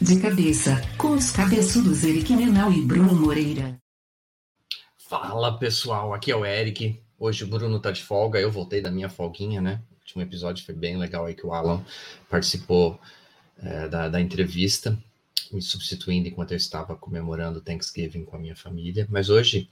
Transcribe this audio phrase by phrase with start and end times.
[0.00, 3.78] De cabeça, com os cabeçudos Eric Menal e Bruno Moreira.
[4.96, 6.98] Fala pessoal, aqui é o Eric.
[7.18, 9.82] Hoje o Bruno tá de folga, eu voltei da minha folguinha, né?
[9.90, 11.84] O último episódio foi bem legal aí que o Alan
[12.30, 12.98] participou
[13.58, 14.98] é, da, da entrevista,
[15.52, 19.06] me substituindo enquanto eu estava comemorando Thanksgiving com a minha família.
[19.10, 19.68] Mas hoje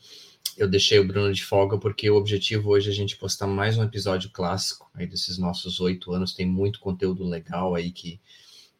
[0.58, 3.78] eu deixei o Bruno de folga porque o objetivo hoje é a gente postar mais
[3.78, 6.34] um episódio clássico aí desses nossos oito anos.
[6.34, 8.20] Tem muito conteúdo legal aí que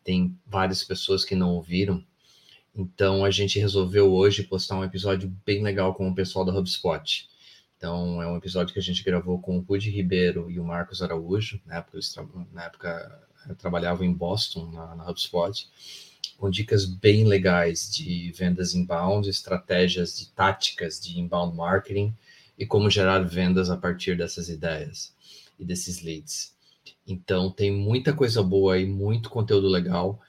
[0.09, 2.03] tem várias pessoas que não ouviram.
[2.75, 7.29] Então a gente resolveu hoje postar um episódio bem legal com o pessoal da HubSpot.
[7.77, 11.03] Então é um episódio que a gente gravou com o Rudy Ribeiro e o Marcos
[11.03, 11.61] Araújo.
[11.67, 12.17] Na época, eles
[12.55, 15.69] na época eu trabalhavam em Boston, na, na HubSpot
[16.39, 22.17] com dicas bem legais de vendas inbound, estratégias de táticas de inbound marketing
[22.57, 25.13] e como gerar vendas a partir dessas ideias
[25.59, 26.57] e desses leads.
[27.09, 30.21] Então tem muita coisa boa aí, muito conteúdo legal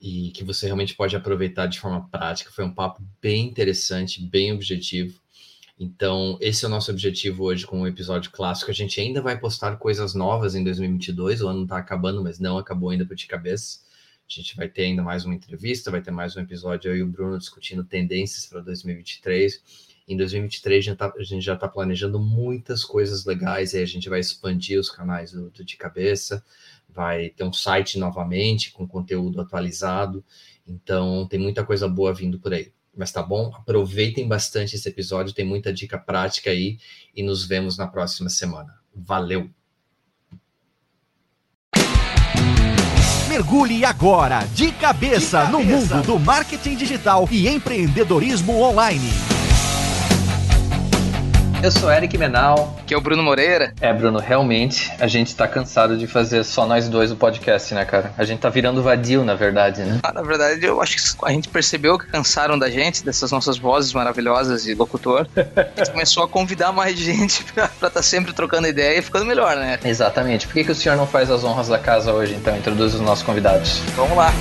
[0.00, 2.52] e que você realmente pode aproveitar de forma prática.
[2.52, 5.20] Foi um papo bem interessante, bem objetivo.
[5.80, 8.70] Então, esse é o nosso objetivo hoje com o episódio clássico.
[8.70, 11.40] A gente ainda vai postar coisas novas em 2022.
[11.42, 13.80] O ano está acabando, mas não acabou ainda por de cabeça.
[14.28, 17.02] A gente vai ter ainda mais uma entrevista, vai ter mais um episódio eu e
[17.02, 19.62] o Bruno discutindo tendências para 2023.
[20.08, 23.86] Em 2023 a gente, tá, a gente já está planejando muitas coisas legais, aí a
[23.86, 26.42] gente vai expandir os canais do, do, De Cabeça,
[26.88, 30.24] vai ter um site novamente com conteúdo atualizado,
[30.66, 32.72] então tem muita coisa boa vindo por aí.
[32.96, 33.52] Mas tá bom?
[33.54, 36.78] Aproveitem bastante esse episódio, tem muita dica prática aí
[37.14, 38.74] e nos vemos na próxima semana.
[38.94, 39.50] Valeu!
[43.28, 45.48] Mergulhe agora de cabeça, de cabeça.
[45.50, 49.37] no mundo do marketing digital e empreendedorismo online.
[51.60, 52.76] Eu sou Eric Menal.
[52.86, 53.74] Que é o Bruno Moreira.
[53.80, 57.84] É, Bruno, realmente a gente tá cansado de fazer só nós dois o podcast, né,
[57.84, 58.12] cara?
[58.16, 59.98] A gente tá virando vadio, na verdade, né?
[60.04, 63.58] Ah, na verdade, eu acho que a gente percebeu que cansaram da gente, dessas nossas
[63.58, 65.26] vozes maravilhosas de locutor.
[65.36, 69.26] A gente começou a convidar mais gente pra estar tá sempre trocando ideia e ficando
[69.26, 69.78] melhor, né?
[69.84, 70.46] Exatamente.
[70.46, 72.56] Por que, que o senhor não faz as honras da casa hoje, então?
[72.56, 73.80] Introduz os nossos convidados.
[73.96, 74.32] Vamos lá.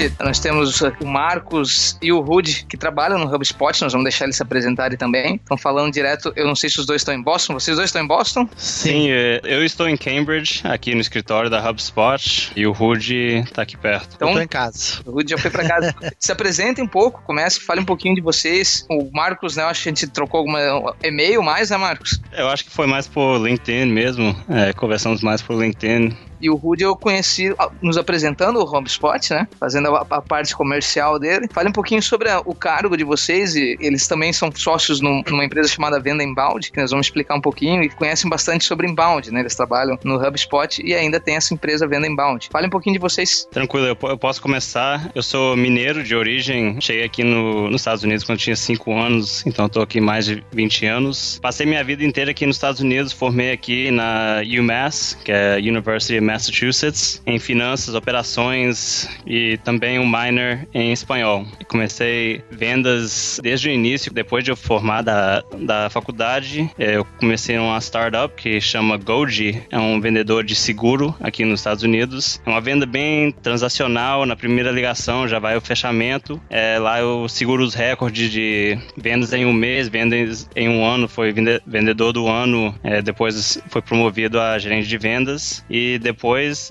[0.00, 4.24] Hoje nós temos o Marcos e o Rude que trabalham no HubSpot, nós vamos deixar
[4.24, 5.34] eles se apresentarem também.
[5.34, 8.02] Estão falando direto, eu não sei se os dois estão em Boston, vocês dois estão
[8.02, 8.48] em Boston?
[8.56, 13.62] Sim, é, eu estou em Cambridge, aqui no escritório da HubSpot, e o Rude está
[13.62, 14.14] aqui perto.
[14.16, 15.00] Então, eu tô em casa.
[15.04, 15.94] O Rude já foi para casa.
[16.18, 18.86] se apresentem um pouco, comece, fale um pouquinho de vocês.
[18.88, 22.20] O Marcos, né, eu acho que a gente trocou alguma e-mail mais, né, Marcos?
[22.32, 26.16] Eu acho que foi mais por LinkedIn mesmo, é, conversamos mais por LinkedIn.
[26.40, 29.48] E o Rudy eu conheci nos apresentando o HubSpot, né?
[29.58, 31.48] Fazendo a, a parte comercial dele.
[31.52, 33.54] Fale um pouquinho sobre a, o cargo de vocês.
[33.54, 37.34] E eles também são sócios num, numa empresa chamada Venda Inbound, que nós vamos explicar
[37.34, 37.82] um pouquinho.
[37.82, 39.40] E conhecem bastante sobre Inbound, né?
[39.40, 42.48] Eles trabalham no HubSpot e ainda tem essa empresa Venda Inbound.
[42.50, 43.46] Fale um pouquinho de vocês.
[43.50, 45.10] Tranquilo, eu, eu posso começar.
[45.14, 46.80] Eu sou mineiro de origem.
[46.80, 50.44] Cheguei aqui no, nos Estados Unidos quando tinha 5 anos, então estou aqui mais de
[50.52, 51.38] 20 anos.
[51.40, 56.18] Passei minha vida inteira aqui nos Estados Unidos, formei aqui na UMass, que é University
[56.18, 61.44] of Massachusetts, em finanças, operações e também um minor em espanhol.
[61.68, 67.78] Comecei vendas desde o início, depois de eu formar da, da faculdade, eu comecei uma
[67.80, 72.40] startup que chama Goji, é um vendedor de seguro aqui nos Estados Unidos.
[72.46, 76.40] É uma venda bem transacional, na primeira ligação já vai o fechamento.
[76.48, 81.08] É, lá eu seguro os recordes de vendas em um mês, vendas em um ano,
[81.08, 81.32] foi
[81.66, 86.19] vendedor do ano, é, depois foi promovido a gerente de vendas e depois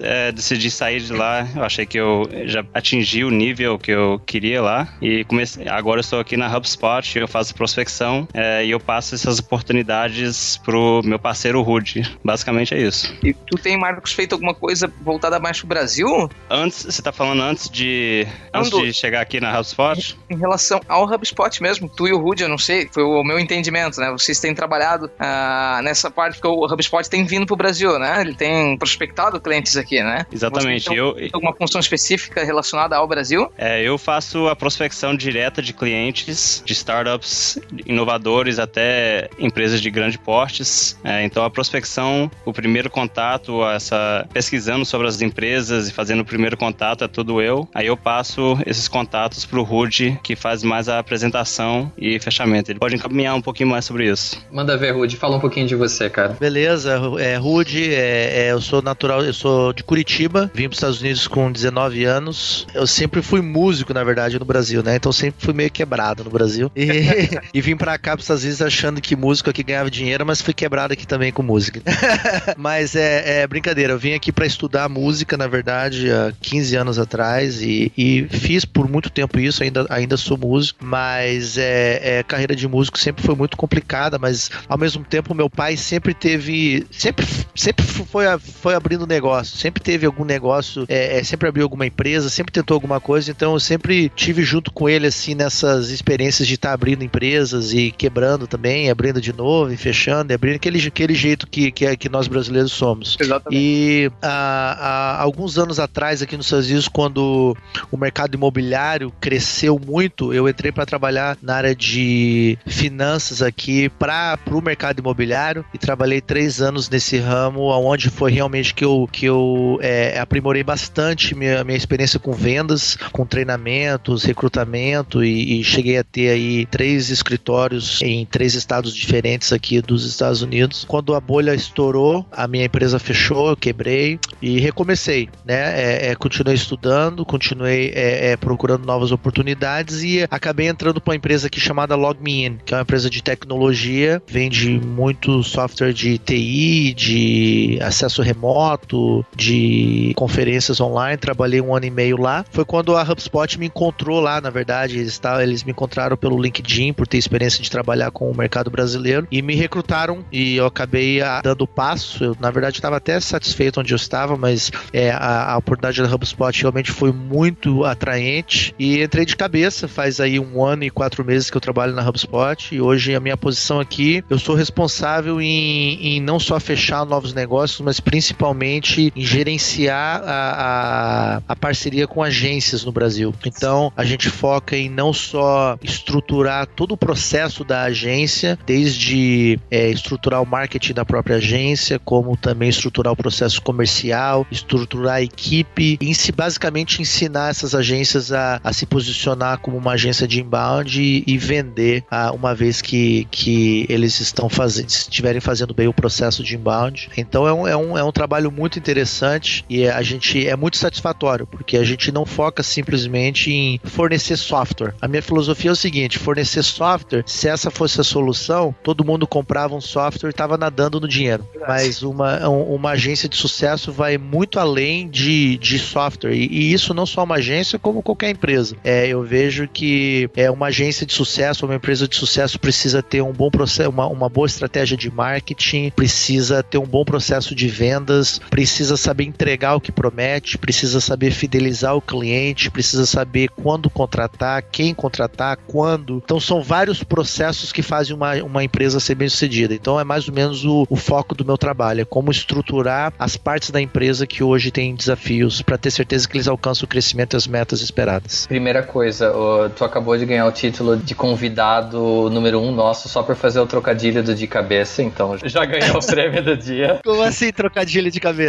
[0.01, 1.47] é, decidi sair de lá.
[1.55, 5.67] Eu achei que eu já atingi o nível que eu queria lá e comecei.
[5.67, 10.57] Agora eu estou aqui na HubSpot, eu faço prospecção é, e eu passo essas oportunidades
[10.57, 12.17] pro meu parceiro Rude.
[12.23, 13.13] Basicamente é isso.
[13.23, 16.29] E tu tem, Marcos, feito alguma coisa voltada mais pro Brasil?
[16.49, 20.17] Antes, você está falando antes de antes de chegar aqui na HubSpot?
[20.29, 23.39] Em relação ao HubSpot mesmo, tu e o Rude, eu não sei, foi o meu
[23.39, 24.11] entendimento, né?
[24.11, 28.21] Vocês têm trabalhado ah, nessa parte porque o HubSpot tem vindo pro Brasil, né?
[28.21, 30.25] Ele tem prospectado clientes aqui, né?
[30.31, 30.93] Exatamente.
[30.93, 33.51] eu alguma função específica relacionada ao Brasil?
[33.57, 40.17] É, eu faço a prospecção direta de clientes, de startups inovadores até empresas de grande
[40.17, 40.97] portes.
[41.03, 46.25] É, então a prospecção, o primeiro contato, essa pesquisando sobre as empresas e fazendo o
[46.25, 47.67] primeiro contato é tudo eu.
[47.73, 52.71] Aí eu passo esses contatos para o Rude, que faz mais a apresentação e fechamento.
[52.71, 54.41] Ele pode encaminhar um pouquinho mais sobre isso.
[54.51, 55.17] Manda ver, Rude.
[55.17, 56.35] Fala um pouquinho de você, cara.
[56.39, 60.77] Beleza, é, Rude, é, é, eu sou natural, eu sou de Curitiba, vim para os
[60.77, 62.67] Estados Unidos com 19 anos.
[62.73, 64.95] Eu sempre fui músico, na verdade, no Brasil, né?
[64.95, 66.71] Então sempre fui meio quebrado no Brasil.
[66.75, 66.89] E,
[67.53, 70.41] e vim para cá para os Estados Unidos achando que músico aqui ganhava dinheiro, mas
[70.41, 71.81] fui quebrado aqui também com música.
[72.57, 76.99] mas é, é, brincadeira, eu vim aqui para estudar música, na verdade, há 15 anos
[76.99, 82.23] atrás e, e, fiz por muito tempo isso, ainda, ainda sou músico, mas é, é,
[82.23, 86.85] carreira de músico sempre foi muito complicada, mas ao mesmo tempo meu pai sempre teve,
[86.91, 87.25] sempre,
[87.55, 92.29] sempre foi, foi abrindo negócio, sempre teve algum negócio, é, é, sempre abriu alguma empresa,
[92.29, 96.55] sempre tentou alguma coisa, então eu sempre tive junto com ele assim nessas experiências de
[96.55, 100.79] estar tá abrindo empresas e quebrando também, abrindo de novo e fechando, e abrindo aquele,
[100.87, 103.17] aquele jeito que, que, que nós brasileiros somos.
[103.19, 103.61] Exatamente.
[103.61, 107.55] E há, há alguns anos atrás aqui nos Estados Unidos, quando
[107.91, 114.39] o mercado imobiliário cresceu muito, eu entrei para trabalhar na área de finanças aqui para
[114.51, 119.25] o mercado imobiliário e trabalhei três anos nesse ramo, onde foi realmente que eu, que
[119.25, 125.97] eu é, aprimorei bastante minha, minha experiência com vendas, com treinamentos, recrutamento e, e cheguei
[125.97, 130.85] a ter aí três escritórios em três estados diferentes aqui dos Estados Unidos.
[130.87, 135.79] Quando a bolha estourou, a minha empresa fechou, eu quebrei e recomecei, né?
[135.79, 141.15] É, é, continuei estudando, continuei é, é procurando novas oportunidades e acabei entrando para uma
[141.15, 146.93] empresa aqui chamada LogMeIn, que é uma empresa de tecnologia, vende muito software de TI,
[146.93, 148.88] de acesso remoto,
[149.35, 151.17] de conferências online.
[151.17, 152.45] Trabalhei um ano e meio lá.
[152.51, 154.99] Foi quando a HubSpot me encontrou lá, na verdade.
[154.99, 159.27] Eles, eles me encontraram pelo LinkedIn por ter experiência de trabalhar com o mercado brasileiro
[159.31, 162.23] e me recrutaram e eu acabei a, ah, dando passo.
[162.23, 166.13] Eu, na verdade, estava até satisfeito onde eu estava, mas é, a, a oportunidade da
[166.13, 169.87] HubSpot realmente foi muito atraente e entrei de cabeça.
[169.87, 173.19] Faz aí um ano e quatro meses que eu trabalho na HubSpot e hoje a
[173.19, 178.78] minha posição aqui, eu sou responsável em, em não só fechar novos negócios, mas principalmente
[179.15, 183.33] em gerenciar a, a, a parceria com agências no Brasil.
[183.45, 189.89] Então, a gente foca em não só estruturar todo o processo da agência, desde é,
[189.89, 195.97] estruturar o marketing da própria agência, como também estruturar o processo comercial, estruturar a equipe,
[196.01, 201.23] e basicamente ensinar essas agências a, a se posicionar como uma agência de inbound e,
[201.25, 206.43] e vender a, uma vez que, que eles estão fazendo, estiverem fazendo bem o processo
[206.43, 207.09] de inbound.
[207.17, 210.77] Então é um, é um, é um trabalho muito interessante e a gente é muito
[210.77, 214.93] satisfatório, porque a gente não foca simplesmente em fornecer software.
[215.01, 219.25] A minha filosofia é o seguinte: fornecer software, se essa fosse a solução, todo mundo
[219.25, 221.47] comprava um software e estava nadando no dinheiro.
[221.67, 226.33] Mas uma, uma agência de sucesso vai muito além de, de software.
[226.33, 228.75] E, e isso não só uma agência, como qualquer empresa.
[228.83, 233.21] É, eu vejo que é uma agência de sucesso, uma empresa de sucesso precisa ter
[233.21, 237.67] um bom processo, uma, uma boa estratégia de marketing, precisa ter um bom processo de
[237.67, 243.89] vendas, precisa saber entregar o que promete, precisa saber fidelizar o cliente, precisa saber quando
[243.89, 246.21] contratar, quem contratar, quando.
[246.25, 249.73] Então são vários processos que fazem uma, uma empresa ser bem sucedida.
[249.73, 253.37] Então é mais ou menos o, o foco do meu trabalho, é como estruturar as
[253.37, 257.35] partes da empresa que hoje têm desafios para ter certeza que eles alcançam o crescimento
[257.35, 258.45] e as metas esperadas.
[258.45, 259.33] Primeira coisa,
[259.73, 263.65] tu acabou de ganhar o título de convidado número um nosso só por fazer o
[263.65, 266.99] trocadilho do de cabeça, então já ganhou o prêmio do dia.
[267.05, 268.48] Como assim trocadilho de cabeça?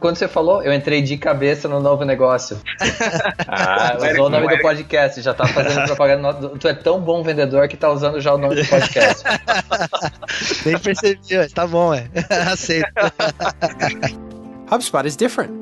[0.00, 2.58] Quando você falou, eu entrei de cabeça no novo negócio.
[3.46, 6.34] ah, usou o nome do podcast, já tá fazendo propaganda.
[6.58, 9.24] Tu é tão bom vendedor que tá usando já o nome do podcast.
[10.64, 12.08] Nem percebi, tá bom, é.
[12.50, 12.86] Aceito.
[14.70, 15.52] HubSpot is different.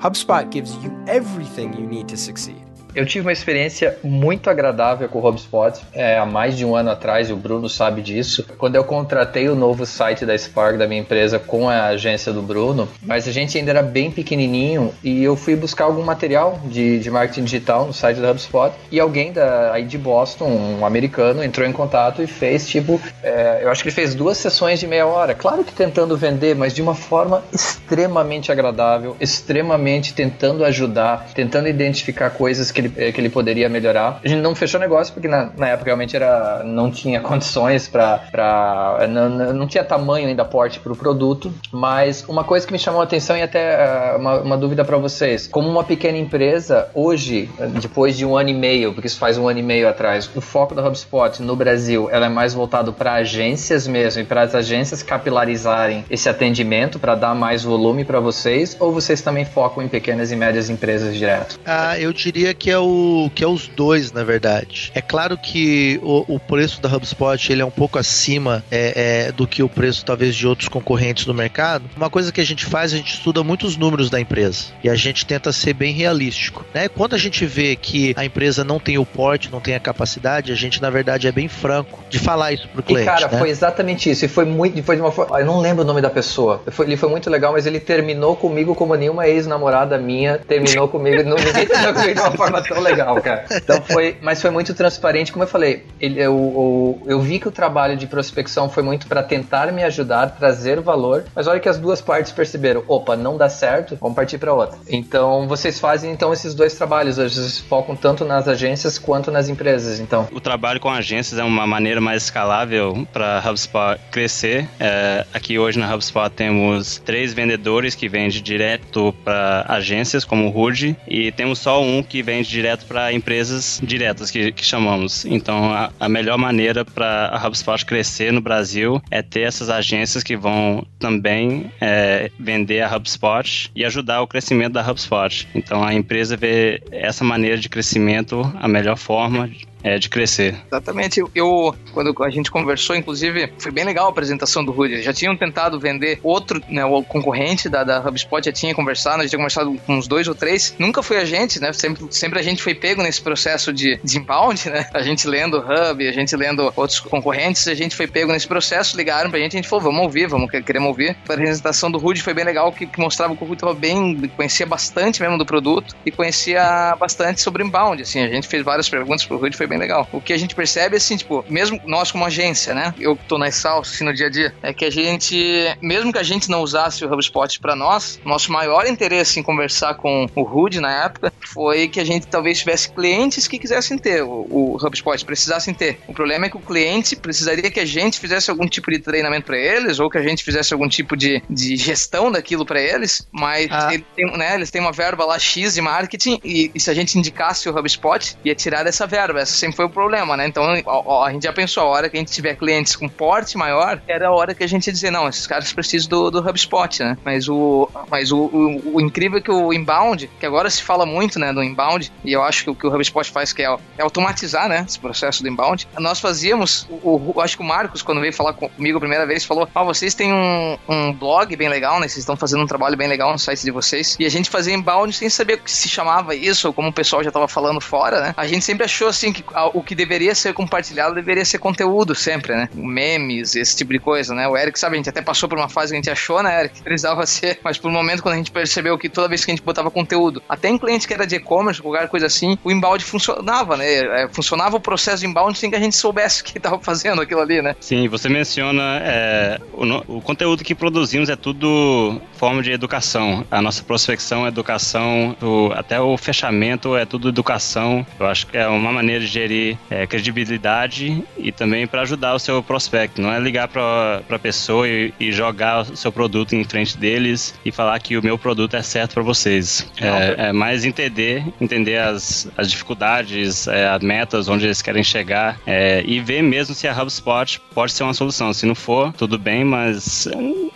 [0.00, 2.67] HubSpot gives you everything you need to succeed.
[2.98, 6.90] Eu tive uma experiência muito agradável com o HubSpot é, há mais de um ano
[6.90, 10.88] atrás, e o Bruno sabe disso, quando eu contratei o novo site da Spark, da
[10.88, 15.22] minha empresa, com a agência do Bruno, mas a gente ainda era bem pequenininho e
[15.22, 19.32] eu fui buscar algum material de, de marketing digital no site da HubSpot e alguém
[19.32, 23.80] da, aí de Boston, um americano, entrou em contato e fez tipo, é, eu acho
[23.80, 26.96] que ele fez duas sessões de meia hora, claro que tentando vender, mas de uma
[26.96, 33.68] forma extremamente agradável, extremamente tentando ajudar, tentando identificar coisas que ele ele, que ele poderia
[33.68, 34.20] melhorar.
[34.24, 39.06] A gente não fechou negócio porque na, na época realmente era, não tinha condições para.
[39.08, 41.52] Não, não tinha tamanho ainda porte para o produto.
[41.72, 44.96] Mas uma coisa que me chamou a atenção e até uh, uma, uma dúvida para
[44.96, 49.36] vocês: como uma pequena empresa, hoje, depois de um ano e meio, porque isso faz
[49.36, 52.92] um ano e meio atrás, o foco da HubSpot no Brasil ela é mais voltado
[52.92, 58.20] para agências mesmo e para as agências capilarizarem esse atendimento para dar mais volume para
[58.20, 58.76] vocês?
[58.78, 61.58] Ou vocês também focam em pequenas e médias empresas direto?
[61.64, 64.90] Ah, eu diria que que é o que é os dois, na verdade.
[64.94, 69.32] É claro que o, o preço da HubSpot ele é um pouco acima é, é,
[69.32, 71.84] do que o preço talvez de outros concorrentes no mercado.
[71.96, 74.94] Uma coisa que a gente faz, a gente estuda muitos números da empresa e a
[74.94, 76.64] gente tenta ser bem realístico.
[76.72, 76.88] Né?
[76.88, 80.52] Quando a gente vê que a empresa não tem o porte, não tem a capacidade,
[80.52, 83.02] a gente na verdade é bem franco de falar isso pro cliente.
[83.02, 83.38] E cara, né?
[83.38, 84.24] foi exatamente isso.
[84.24, 86.62] E foi muito, foi de uma forma, eu não lembro o nome da pessoa.
[86.70, 91.22] Foi, ele foi muito legal, mas ele terminou comigo como nenhuma ex-namorada minha terminou comigo.
[91.22, 93.44] Não, ninguém terminou comigo de uma forma tão legal, cara.
[93.50, 95.84] Então foi, mas foi muito transparente, como eu falei.
[96.00, 99.82] Ele, eu, eu, eu vi que o trabalho de prospecção foi muito para tentar me
[99.84, 101.24] ajudar, trazer valor.
[101.34, 104.78] Mas olha que as duas partes perceberam, opa, não dá certo, vamos partir para outra.
[104.88, 110.00] Então vocês fazem então esses dois trabalhos, vocês focam tanto nas agências quanto nas empresas.
[110.00, 114.68] Então o trabalho com agências é uma maneira mais escalável para HubSpot crescer.
[114.78, 120.50] É, aqui hoje na HubSpot temos três vendedores que vendem direto para agências como o
[120.50, 125.24] Rude e temos só um que vende direto para empresas diretas que, que chamamos.
[125.24, 130.22] Então a, a melhor maneira para a HubSpot crescer no Brasil é ter essas agências
[130.22, 135.46] que vão também é, vender a HubSpot e ajudar o crescimento da HubSpot.
[135.54, 139.50] Então a empresa vê essa maneira de crescimento a melhor forma
[139.82, 140.56] é, de crescer.
[140.66, 141.22] Exatamente.
[141.34, 145.02] Eu, quando a gente conversou, inclusive, foi bem legal a apresentação do Rudy.
[145.02, 149.28] Já tinham tentado vender outro, né, o concorrente da, da HubSpot já tinha conversado, já
[149.28, 150.74] tinha conversado com uns dois ou três.
[150.78, 151.72] Nunca foi a gente, né?
[151.72, 154.88] Sempre, sempre a gente foi pego nesse processo de, de inbound, né?
[154.92, 158.96] A gente lendo Hub, a gente lendo outros concorrentes, a gente foi pego nesse processo,
[158.96, 161.16] ligaram pra gente, a gente falou, vamos ouvir, vamos, queremos ouvir.
[161.28, 164.28] A apresentação do Rudy foi bem legal, que, que mostrava que o Rudy tava bem,
[164.36, 168.20] conhecia bastante mesmo do produto e conhecia bastante sobre inbound, assim.
[168.20, 170.08] A gente fez várias perguntas pro Rudy, foi bem legal.
[170.12, 172.94] O que a gente percebe, assim, tipo, mesmo nós como agência, né?
[172.98, 176.12] Eu que tô na Salsa, assim, no dia a dia, é que a gente, mesmo
[176.12, 180.26] que a gente não usasse o HubSpot para nós, nosso maior interesse em conversar com
[180.34, 184.46] o Rude na época foi que a gente talvez tivesse clientes que quisessem ter o,
[184.50, 185.98] o HubSpot, precisassem ter.
[186.06, 189.46] O problema é que o cliente precisaria que a gente fizesse algum tipo de treinamento
[189.46, 193.26] para eles ou que a gente fizesse algum tipo de, de gestão daquilo para eles,
[193.32, 193.92] mas ah.
[193.92, 196.94] ele tem, né, eles têm uma verba lá X de marketing e, e se a
[196.94, 199.40] gente indicasse o HubSpot, ia tirar dessa verba.
[199.40, 200.46] Essa sempre foi o problema, né?
[200.46, 203.56] Então a, a, gente já pensou, a hora que a gente tiver clientes com porte
[203.56, 206.38] maior, era a hora que a gente ia dizer, não, esses caras precisam do, do
[206.38, 207.16] HubSpot, né?
[207.24, 211.04] Mas o, mas o, o, o, incrível é que o inbound, que agora se fala
[211.04, 213.76] muito, né, do inbound, e eu acho que o que o HubSpot faz que é,
[213.96, 215.88] é automatizar, né, esse processo do inbound.
[215.98, 219.44] Nós fazíamos, o, o, acho que o Marcos, quando veio falar comigo a primeira vez,
[219.44, 222.08] falou, ah, vocês têm um, um blog bem legal, né?
[222.08, 224.16] Vocês estão fazendo um trabalho bem legal no site de vocês.
[224.18, 226.92] E a gente fazia inbound sem saber o que se chamava isso, ou como o
[226.92, 228.34] pessoal já estava falando fora, né?
[228.36, 232.54] A gente sempre achou assim que o que deveria ser compartilhado deveria ser conteúdo sempre,
[232.54, 232.68] né?
[232.74, 234.46] Memes, esse tipo de coisa, né?
[234.48, 236.60] O Eric, sabe, a gente até passou por uma fase que a gente achou, né,
[236.60, 236.82] Eric?
[236.82, 239.54] Precisava ser, mas por um momento quando a gente percebeu que toda vez que a
[239.54, 243.04] gente botava conteúdo, até em cliente que era de e-commerce, qualquer coisa assim, o inbound
[243.04, 243.86] funcionava, né?
[244.22, 247.22] É, funcionava o processo de inbound sem que a gente soubesse o que estava fazendo
[247.22, 247.74] aquilo ali, né?
[247.80, 253.44] Sim, você menciona é, o, o conteúdo que produzimos é tudo forma de educação.
[253.50, 258.06] A nossa prospecção educação, o, até o fechamento é tudo educação.
[258.18, 262.38] Eu acho que é uma maneira de gerir é, credibilidade e também para ajudar o
[262.38, 263.22] seu prospecto.
[263.22, 267.54] Não é ligar para a pessoa e, e, jogar o seu produto em frente deles
[267.64, 269.90] e falar que o meu produto é certo para vocês.
[270.00, 275.58] É, é, mais entender, entender as, as dificuldades, é, as metas, onde eles querem chegar
[275.66, 278.52] é, e ver mesmo se a HubSpot pode ser uma solução.
[278.52, 280.28] Se não for, tudo bem, mas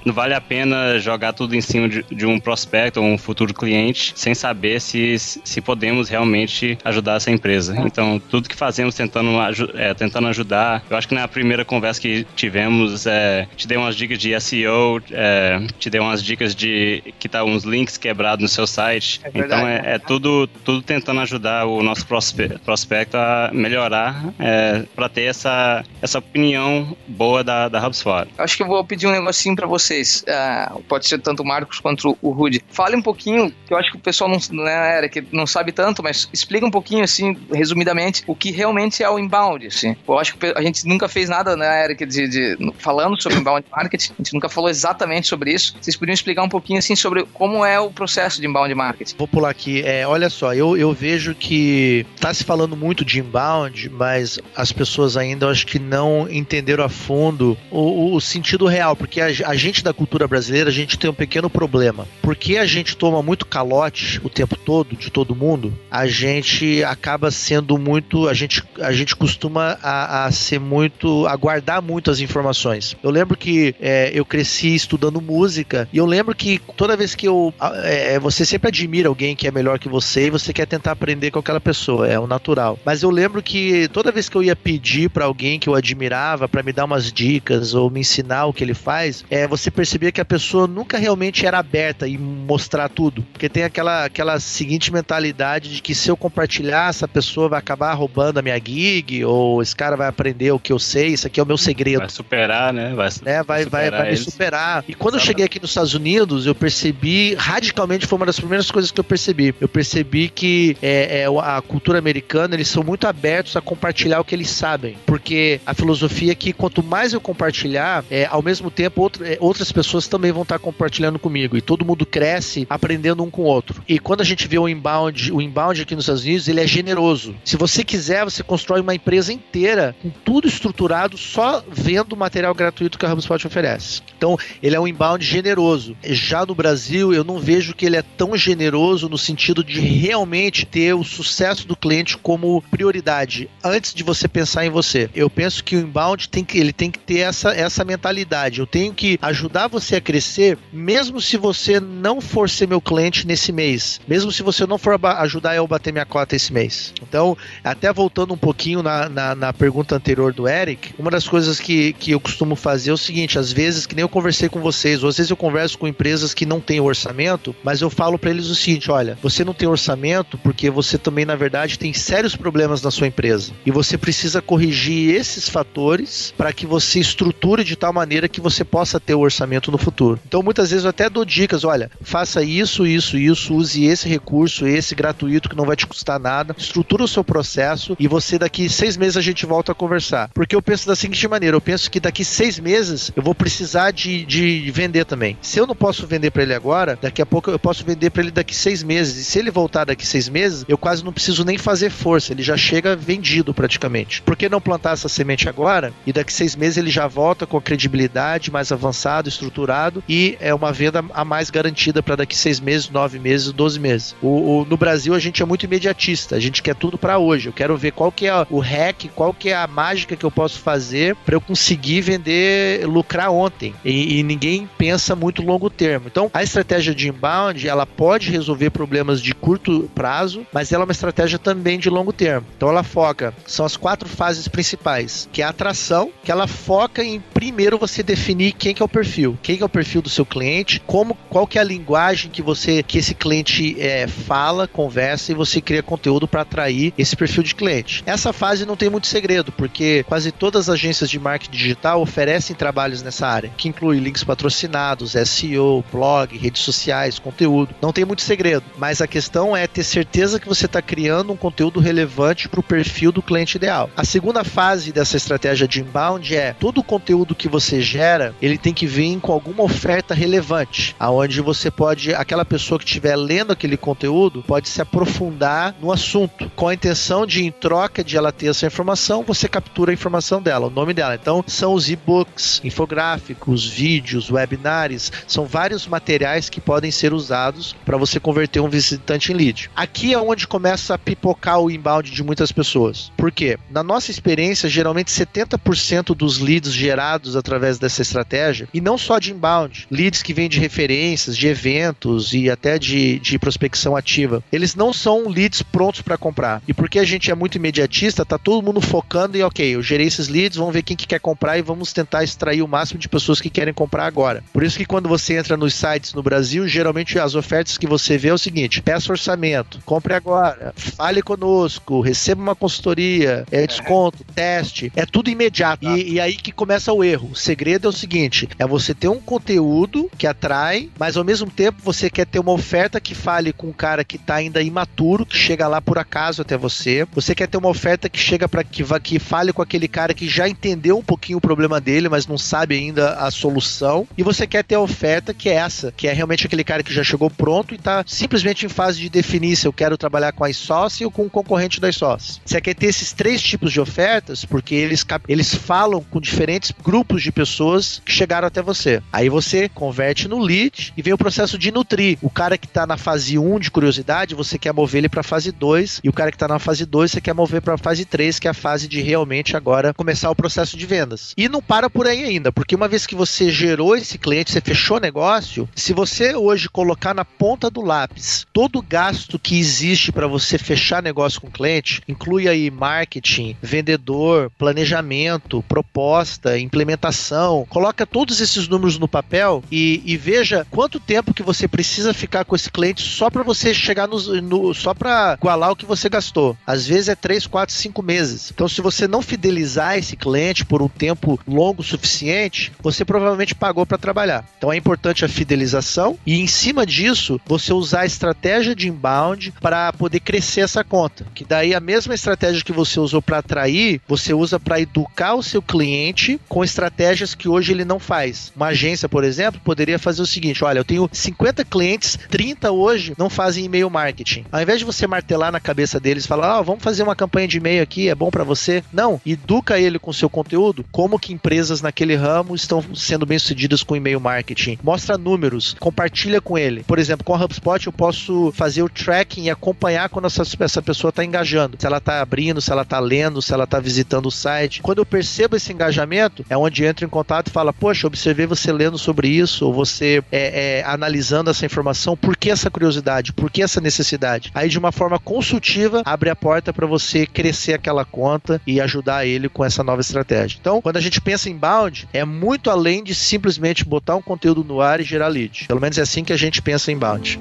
[0.04, 3.52] não vale a pena jogar tudo em cima de, de um prospecto ou um futuro
[3.52, 7.74] cliente sem saber se, se podemos realmente ajudar essa empresa.
[7.84, 9.30] Então, tudo que fazemos tentando,
[9.74, 13.96] é, tentando ajudar, eu acho que na primeira conversa que tivemos, é, te dei umas
[13.96, 18.48] dicas de SEO, é, te dei umas dicas de que tá uns links quebrados no
[18.48, 19.20] seu site.
[19.24, 25.08] É então, é, é, tudo, tudo tentando ajudar o nosso prospecto a melhorar é, para
[25.08, 28.28] ter essa, essa opinião boa da, da HubSpot.
[28.38, 30.24] Acho que eu vou pedir um negocinho para vocês.
[30.28, 32.62] Uh, pode ser tanto o Marcos quanto o Rudy.
[32.68, 35.72] Fale um pouquinho, que eu acho que o pessoal não, né, era, que não sabe
[35.72, 39.68] tanto, mas explica um pouquinho, assim, resumidamente, o que realmente é o inbound.
[39.68, 39.94] Assim.
[40.06, 43.64] Eu acho que a gente nunca fez nada, né, Eric, de, de, falando sobre inbound
[43.70, 44.14] marketing.
[44.14, 45.76] A gente nunca falou exatamente sobre isso.
[45.80, 49.14] Vocês poderiam explicar um pouquinho, assim, sobre como é o processo de inbound marketing?
[49.16, 49.82] Vou pular aqui.
[49.82, 54.72] É, olha só, eu, eu vejo que está se falando muito de inbound, mas as
[54.72, 59.54] pessoas ainda, acho que não entenderam a fundo o, o sentido real, porque a, a
[59.54, 62.08] gente da cultura brasileira, a gente tem um pequeno problema.
[62.20, 67.30] Porque a gente toma muito calote o tempo todo de todo mundo, a gente acaba
[67.30, 72.18] sendo muito, a gente, a gente costuma a, a ser muito, a guardar muito as
[72.18, 72.96] informações.
[73.02, 77.28] Eu lembro que é, eu cresci estudando música e eu lembro que toda vez que
[77.28, 77.52] eu,
[77.84, 81.30] é, você sempre admira alguém que é melhor que você e você quer tentar aprender
[81.30, 82.78] com aquela pessoa, é o natural.
[82.86, 86.48] Mas eu lembro que toda vez que eu ia pedir para alguém que eu admirava
[86.48, 90.10] para me dar umas dicas ou me ensinar o que ele faz, é, você percebia
[90.10, 94.90] que a pessoa nunca realmente era aberta e mostrar tudo, porque tem aquela, aquela seguinte
[94.90, 99.62] mentalidade de que se eu compartilhar, essa pessoa vai acabar roubando a minha gig ou
[99.62, 102.00] esse cara vai aprender o que eu sei, isso aqui é o meu segredo.
[102.00, 102.94] Vai superar, né?
[102.94, 103.42] Vai, né?
[103.42, 104.84] vai, vai, vai me superar.
[104.88, 108.70] E quando eu cheguei aqui nos Estados Unidos, eu percebi radicalmente foi uma das primeiras
[108.70, 109.54] coisas que eu percebi.
[109.60, 114.24] Eu percebi que é, é, a cultura americana eles são muito abertos a compartilhar o
[114.24, 118.70] que eles sabem, porque a filosofia é que quanto mais eu compartilhar, é, ao mesmo
[118.70, 123.22] tempo outra, é, outras pessoas também vão estar compartilhando comigo e todo mundo cresce aprendendo
[123.22, 123.82] um com o outro.
[123.88, 126.66] E quando a gente vê o inbound, o inbound aqui nos Estados Unidos, ele é
[126.66, 127.34] generoso.
[127.44, 132.54] Se você quiser, você constrói uma empresa inteira com tudo estruturado só vendo o material
[132.54, 134.02] gratuito que a HubSpot oferece.
[134.16, 135.96] Então, ele é um inbound generoso.
[136.02, 140.66] Já no Brasil, eu não vejo que ele é tão generoso no sentido de realmente
[140.66, 145.10] ter o sucesso do cliente como prioridade antes de você pensar em você.
[145.14, 148.60] Eu penso que o inbound tem que ele tem que ter essa, essa mentalidade.
[148.60, 153.26] Eu tenho que ajudar você a crescer, mesmo se você não for ser meu cliente
[153.26, 156.92] nesse mês, mesmo se você não for ajudar eu a bater minha cota esse mês.
[157.02, 161.60] Então, até voltando um pouquinho na, na, na pergunta anterior do Eric, uma das coisas
[161.60, 164.60] que, que eu costumo fazer é o seguinte: às vezes, que nem eu conversei com
[164.60, 168.18] vocês, ou às vezes eu converso com empresas que não têm orçamento, mas eu falo
[168.18, 171.92] para eles o seguinte: olha, você não tem orçamento porque você também, na verdade, tem
[171.92, 173.52] sérios problemas na sua empresa.
[173.64, 178.64] E você precisa corrigir esses fatores para que você estruture de tal maneira que você
[178.64, 180.20] possa ter o orçamento no futuro.
[180.26, 184.66] Então, muitas vezes eu até dou dicas: olha, faça isso, isso, isso, use esse recurso,
[184.66, 188.68] esse gratuito que não vai te custar nada, estrutura o seu processo e você daqui
[188.68, 190.30] seis meses a gente volta a conversar.
[190.34, 193.90] Porque eu penso da seguinte maneira: eu penso que daqui seis meses eu vou precisar
[193.90, 195.36] de, de vender também.
[195.40, 198.22] Se eu não posso vender para ele agora, daqui a pouco eu posso vender para
[198.22, 199.16] ele daqui seis meses.
[199.16, 202.42] E se ele voltar daqui seis meses, eu quase não preciso nem fazer força, ele
[202.42, 204.22] já chega vendido praticamente.
[204.22, 207.56] Por que não plantar essa semente agora e daqui seis meses ele já volta com
[207.56, 212.60] a credibilidade mais avançado, estruturado e é uma venda a mais garantida para daqui seis
[212.60, 214.14] meses, nove meses, doze meses.
[214.22, 217.48] O, o, no Brasil a gente é muito imediatista, a gente quer tudo para hoje.
[217.48, 220.30] Eu quero ver qual que é o hack, qual que é a mágica que eu
[220.30, 223.74] posso fazer para eu conseguir vender, lucrar ontem.
[223.84, 226.06] E, e ninguém pensa muito longo termo.
[226.10, 230.86] Então a estratégia de inbound ela pode resolver problemas de curto prazo, mas ela é
[230.86, 232.46] uma estratégia também de longo termo.
[232.56, 237.02] Então ela foca, são as quatro fases principais, que é a atração, que ela foca
[237.02, 240.08] em primeiro você definir quem que é o perfil, quem que é o perfil do
[240.08, 244.66] seu cliente, como, qual que é a linguagem que você, que esse cliente é, fala,
[244.66, 247.61] conversa e você cria conteúdo para atrair esse perfil de cliente.
[248.06, 252.56] Essa fase não tem muito segredo, porque quase todas as agências de marketing digital oferecem
[252.56, 257.74] trabalhos nessa área, que inclui links patrocinados, SEO, blog, redes sociais, conteúdo.
[257.80, 261.36] Não tem muito segredo, mas a questão é ter certeza que você está criando um
[261.36, 263.90] conteúdo relevante para o perfil do cliente ideal.
[263.96, 268.58] A segunda fase dessa estratégia de inbound é todo o conteúdo que você gera, ele
[268.58, 273.52] tem que vir com alguma oferta relevante, aonde você pode, aquela pessoa que estiver lendo
[273.52, 278.46] aquele conteúdo, pode se aprofundar no assunto, com a intenção de, troca de ela ter
[278.48, 281.14] essa informação, você captura a informação dela, o nome dela.
[281.14, 287.96] Então, são os e-books, infográficos, vídeos, webinars, são vários materiais que podem ser usados para
[287.96, 289.70] você converter um visitante em lead.
[289.76, 293.12] Aqui é onde começa a pipocar o inbound de muitas pessoas.
[293.16, 293.58] Por quê?
[293.70, 299.32] Na nossa experiência, geralmente 70% dos leads gerados através dessa estratégia, e não só de
[299.32, 304.74] inbound, leads que vêm de referências, de eventos e até de, de prospecção ativa, eles
[304.74, 306.62] não são leads prontos para comprar.
[306.66, 310.06] E porque a gente é muito imediatista, tá todo mundo focando em, ok, eu gerei
[310.06, 313.08] esses leads, vamos ver quem que quer comprar e vamos tentar extrair o máximo de
[313.08, 314.44] pessoas que querem comprar agora.
[314.52, 318.16] Por isso que quando você entra nos sites no Brasil, geralmente as ofertas que você
[318.16, 324.24] vê é o seguinte: peça orçamento, compre agora, fale conosco, receba uma consultoria, é desconto,
[324.32, 325.84] teste, é tudo imediato.
[325.84, 327.30] E, e aí que começa o erro.
[327.32, 331.50] O segredo é o seguinte: é você ter um conteúdo que atrai, mas ao mesmo
[331.50, 335.26] tempo você quer ter uma oferta que fale com um cara que está ainda imaturo,
[335.26, 337.04] que chega lá por acaso até você.
[337.12, 340.28] Você quer ter uma oferta que chega para que, que fale com aquele cara que
[340.28, 344.06] já entendeu um pouquinho o problema dele, mas não sabe ainda a solução.
[344.16, 346.92] E você quer ter a oferta que é essa, que é realmente aquele cara que
[346.92, 350.44] já chegou pronto e está simplesmente em fase de definir se eu quero trabalhar com
[350.44, 352.40] a iSauce ou com o um concorrente da iSauce.
[352.44, 357.22] Você quer ter esses três tipos de ofertas porque eles, eles falam com diferentes grupos
[357.22, 359.02] de pessoas que chegaram até você.
[359.12, 362.18] Aí você converte no lead e vem o processo de nutrir.
[362.22, 365.52] O cara que está na fase 1 de curiosidade, você quer mover ele para fase
[365.52, 368.04] 2 e o cara que está na fase 2 você quer mover para a fase
[368.04, 371.34] 3, que é a fase de realmente agora começar o processo de vendas.
[371.36, 374.60] E não para por aí ainda, porque uma vez que você gerou esse cliente, você
[374.60, 379.58] fechou o negócio, se você hoje colocar na ponta do lápis todo o gasto que
[379.58, 387.66] existe para você fechar negócio com o cliente, inclui aí marketing, vendedor, planejamento, proposta, implementação,
[387.68, 392.44] coloca todos esses números no papel e, e veja quanto tempo que você precisa ficar
[392.44, 396.08] com esse cliente só para você chegar no, no só para igualar o que você
[396.08, 396.56] gastou.
[396.66, 398.50] Às vezes é 3, 4, 5 meses.
[398.52, 403.54] Então, se você não fidelizar esse cliente por um tempo longo o suficiente, você provavelmente
[403.54, 404.44] pagou para trabalhar.
[404.56, 409.52] Então, é importante a fidelização e, em cima disso, você usar a estratégia de inbound
[409.60, 411.26] para poder crescer essa conta.
[411.34, 415.42] Que daí a mesma estratégia que você usou para atrair, você usa para educar o
[415.42, 418.52] seu cliente com estratégias que hoje ele não faz.
[418.54, 423.14] Uma agência, por exemplo, poderia fazer o seguinte: olha, eu tenho 50 clientes, 30 hoje
[423.18, 424.44] não fazem e-mail marketing.
[424.52, 427.58] Ao invés de você martelar na cabeça deles, falar, ah, vamos fazer uma campanha de
[427.58, 428.82] e-mail aqui, é bom para você.
[428.92, 433.82] Não, educa ele com seu conteúdo, como que empresas naquele ramo estão sendo bem sucedidas
[433.82, 434.78] com e-mail marketing.
[434.82, 436.82] Mostra números, compartilha com ele.
[436.82, 440.82] Por exemplo, com a HubSpot eu posso fazer o tracking e acompanhar quando essa, essa
[440.82, 441.76] pessoa está engajando.
[441.78, 444.82] Se ela está abrindo, se ela está lendo, se ela está visitando o site.
[444.82, 448.72] Quando eu percebo esse engajamento, é onde entro em contato e fala, poxa, observei você
[448.72, 453.50] lendo sobre isso, ou você é, é, analisando essa informação, por que essa curiosidade, por
[453.50, 454.50] que essa necessidade?
[454.54, 459.26] Aí de uma forma consultiva, abre a porta para você crescer aquela conta e ajudar
[459.26, 460.58] ele com essa nova estratégia.
[460.60, 464.64] Então, quando a gente pensa em inbound, é muito além de simplesmente botar um conteúdo
[464.64, 465.66] no ar e gerar lead.
[465.66, 467.40] Pelo menos é assim que a gente pensa em inbound.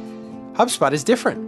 [0.58, 1.40] HubSpot is different.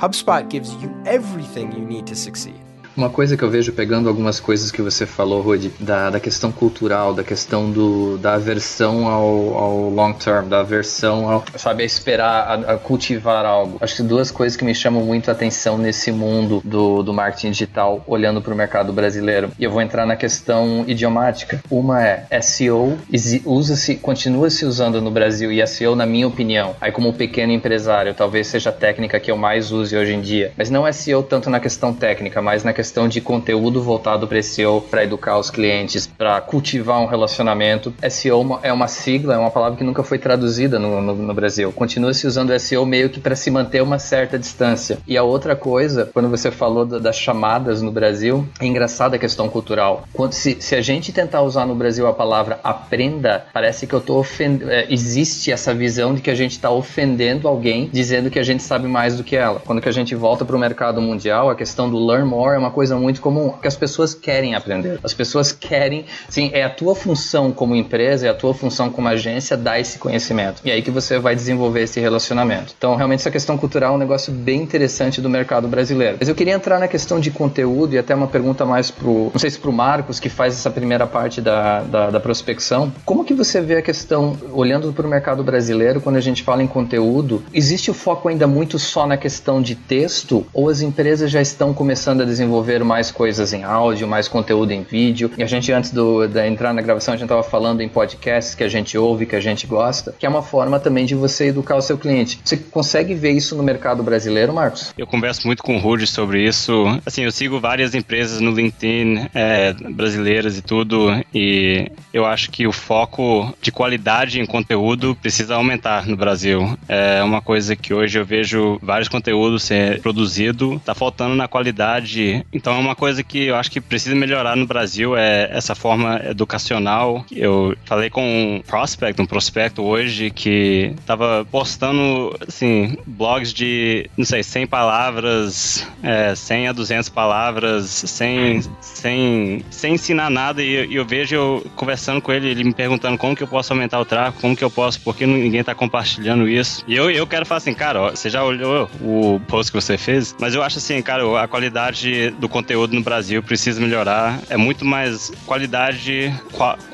[0.00, 2.63] HubSpot gives you everything you need to succeed.
[2.96, 6.52] Uma coisa que eu vejo pegando algumas coisas que você falou, Rodi, da, da questão
[6.52, 11.86] cultural, da questão do, da aversão ao, ao long term, da aversão ao, sabe, a
[11.86, 13.78] esperar, a, a, cultivar algo.
[13.80, 17.50] Acho que duas coisas que me chamam muito a atenção nesse mundo do, do marketing
[17.50, 19.50] digital, olhando para o mercado brasileiro.
[19.58, 21.60] E eu vou entrar na questão idiomática.
[21.68, 22.96] Uma é SEO,
[23.44, 28.14] usa-se, continua se usando no Brasil, e SEO, na minha opinião, aí como pequeno empresário,
[28.14, 30.52] talvez seja a técnica que eu mais use hoje em dia.
[30.56, 34.42] Mas não SEO tanto na questão técnica, mas na questão questão de conteúdo voltado para
[34.42, 37.94] SEO, para educar os clientes, para cultivar um relacionamento.
[38.10, 41.72] SEO é uma sigla, é uma palavra que nunca foi traduzida no, no, no Brasil.
[41.72, 44.98] Continua se usando SEO meio que para se manter uma certa distância.
[45.06, 49.18] E a outra coisa, quando você falou da, das chamadas no Brasil, é engraçada a
[49.18, 50.06] questão cultural.
[50.12, 54.00] Quando, se, se a gente tentar usar no Brasil a palavra aprenda, parece que eu
[54.02, 54.70] tô ofendendo.
[54.70, 58.62] É, existe essa visão de que a gente está ofendendo alguém dizendo que a gente
[58.62, 59.62] sabe mais do que ela.
[59.64, 62.58] Quando que a gente volta para o mercado mundial, a questão do learn more é
[62.58, 64.98] uma coisa muito comum, que as pessoas querem aprender.
[65.02, 69.08] As pessoas querem, sim, é a tua função como empresa, é a tua função como
[69.08, 70.60] agência dar esse conhecimento.
[70.64, 72.74] E aí que você vai desenvolver esse relacionamento.
[72.76, 76.16] Então, realmente essa questão cultural é um negócio bem interessante do mercado brasileiro.
[76.18, 79.38] Mas eu queria entrar na questão de conteúdo e até uma pergunta mais pro, não
[79.38, 82.92] sei se pro Marcos, que faz essa primeira parte da, da, da prospecção.
[83.04, 86.62] Como que você vê a questão, olhando para o mercado brasileiro, quando a gente fala
[86.62, 91.30] em conteúdo, existe o foco ainda muito só na questão de texto ou as empresas
[91.30, 95.30] já estão começando a desenvolver desenvolver mais coisas em áudio, mais conteúdo em vídeo.
[95.36, 98.54] E a gente, antes do, de entrar na gravação, a gente estava falando em podcasts
[98.54, 101.46] que a gente ouve, que a gente gosta, que é uma forma também de você
[101.48, 102.40] educar o seu cliente.
[102.42, 104.92] Você consegue ver isso no mercado brasileiro, Marcos?
[104.96, 106.84] Eu converso muito com o Rudy sobre isso.
[107.04, 112.66] Assim, eu sigo várias empresas no LinkedIn é, brasileiras e tudo, e eu acho que
[112.66, 116.76] o foco de qualidade em conteúdo precisa aumentar no Brasil.
[116.88, 122.44] É uma coisa que hoje eu vejo vários conteúdos ser produzido, tá faltando na qualidade
[122.54, 126.20] então é uma coisa que eu acho que precisa melhorar no Brasil é essa forma
[126.24, 127.26] educacional.
[127.32, 134.24] Eu falei com um prospect, um prospecto hoje que estava postando assim blogs de, não
[134.24, 140.94] sei, 100 palavras, é, 100 a 200 palavras, sem sem sem ensinar nada e, e
[140.94, 144.04] eu vejo eu conversando com ele, ele me perguntando como que eu posso aumentar o
[144.04, 146.84] tráfego, como que eu posso, porque ninguém está compartilhando isso.
[146.86, 149.98] E eu, eu quero falar assim, cara, ó, você já olhou o post que você
[149.98, 150.34] fez?
[150.38, 154.38] Mas eu acho assim, cara, a qualidade do conteúdo no Brasil precisa melhorar.
[154.50, 156.30] É muito mais qualidade,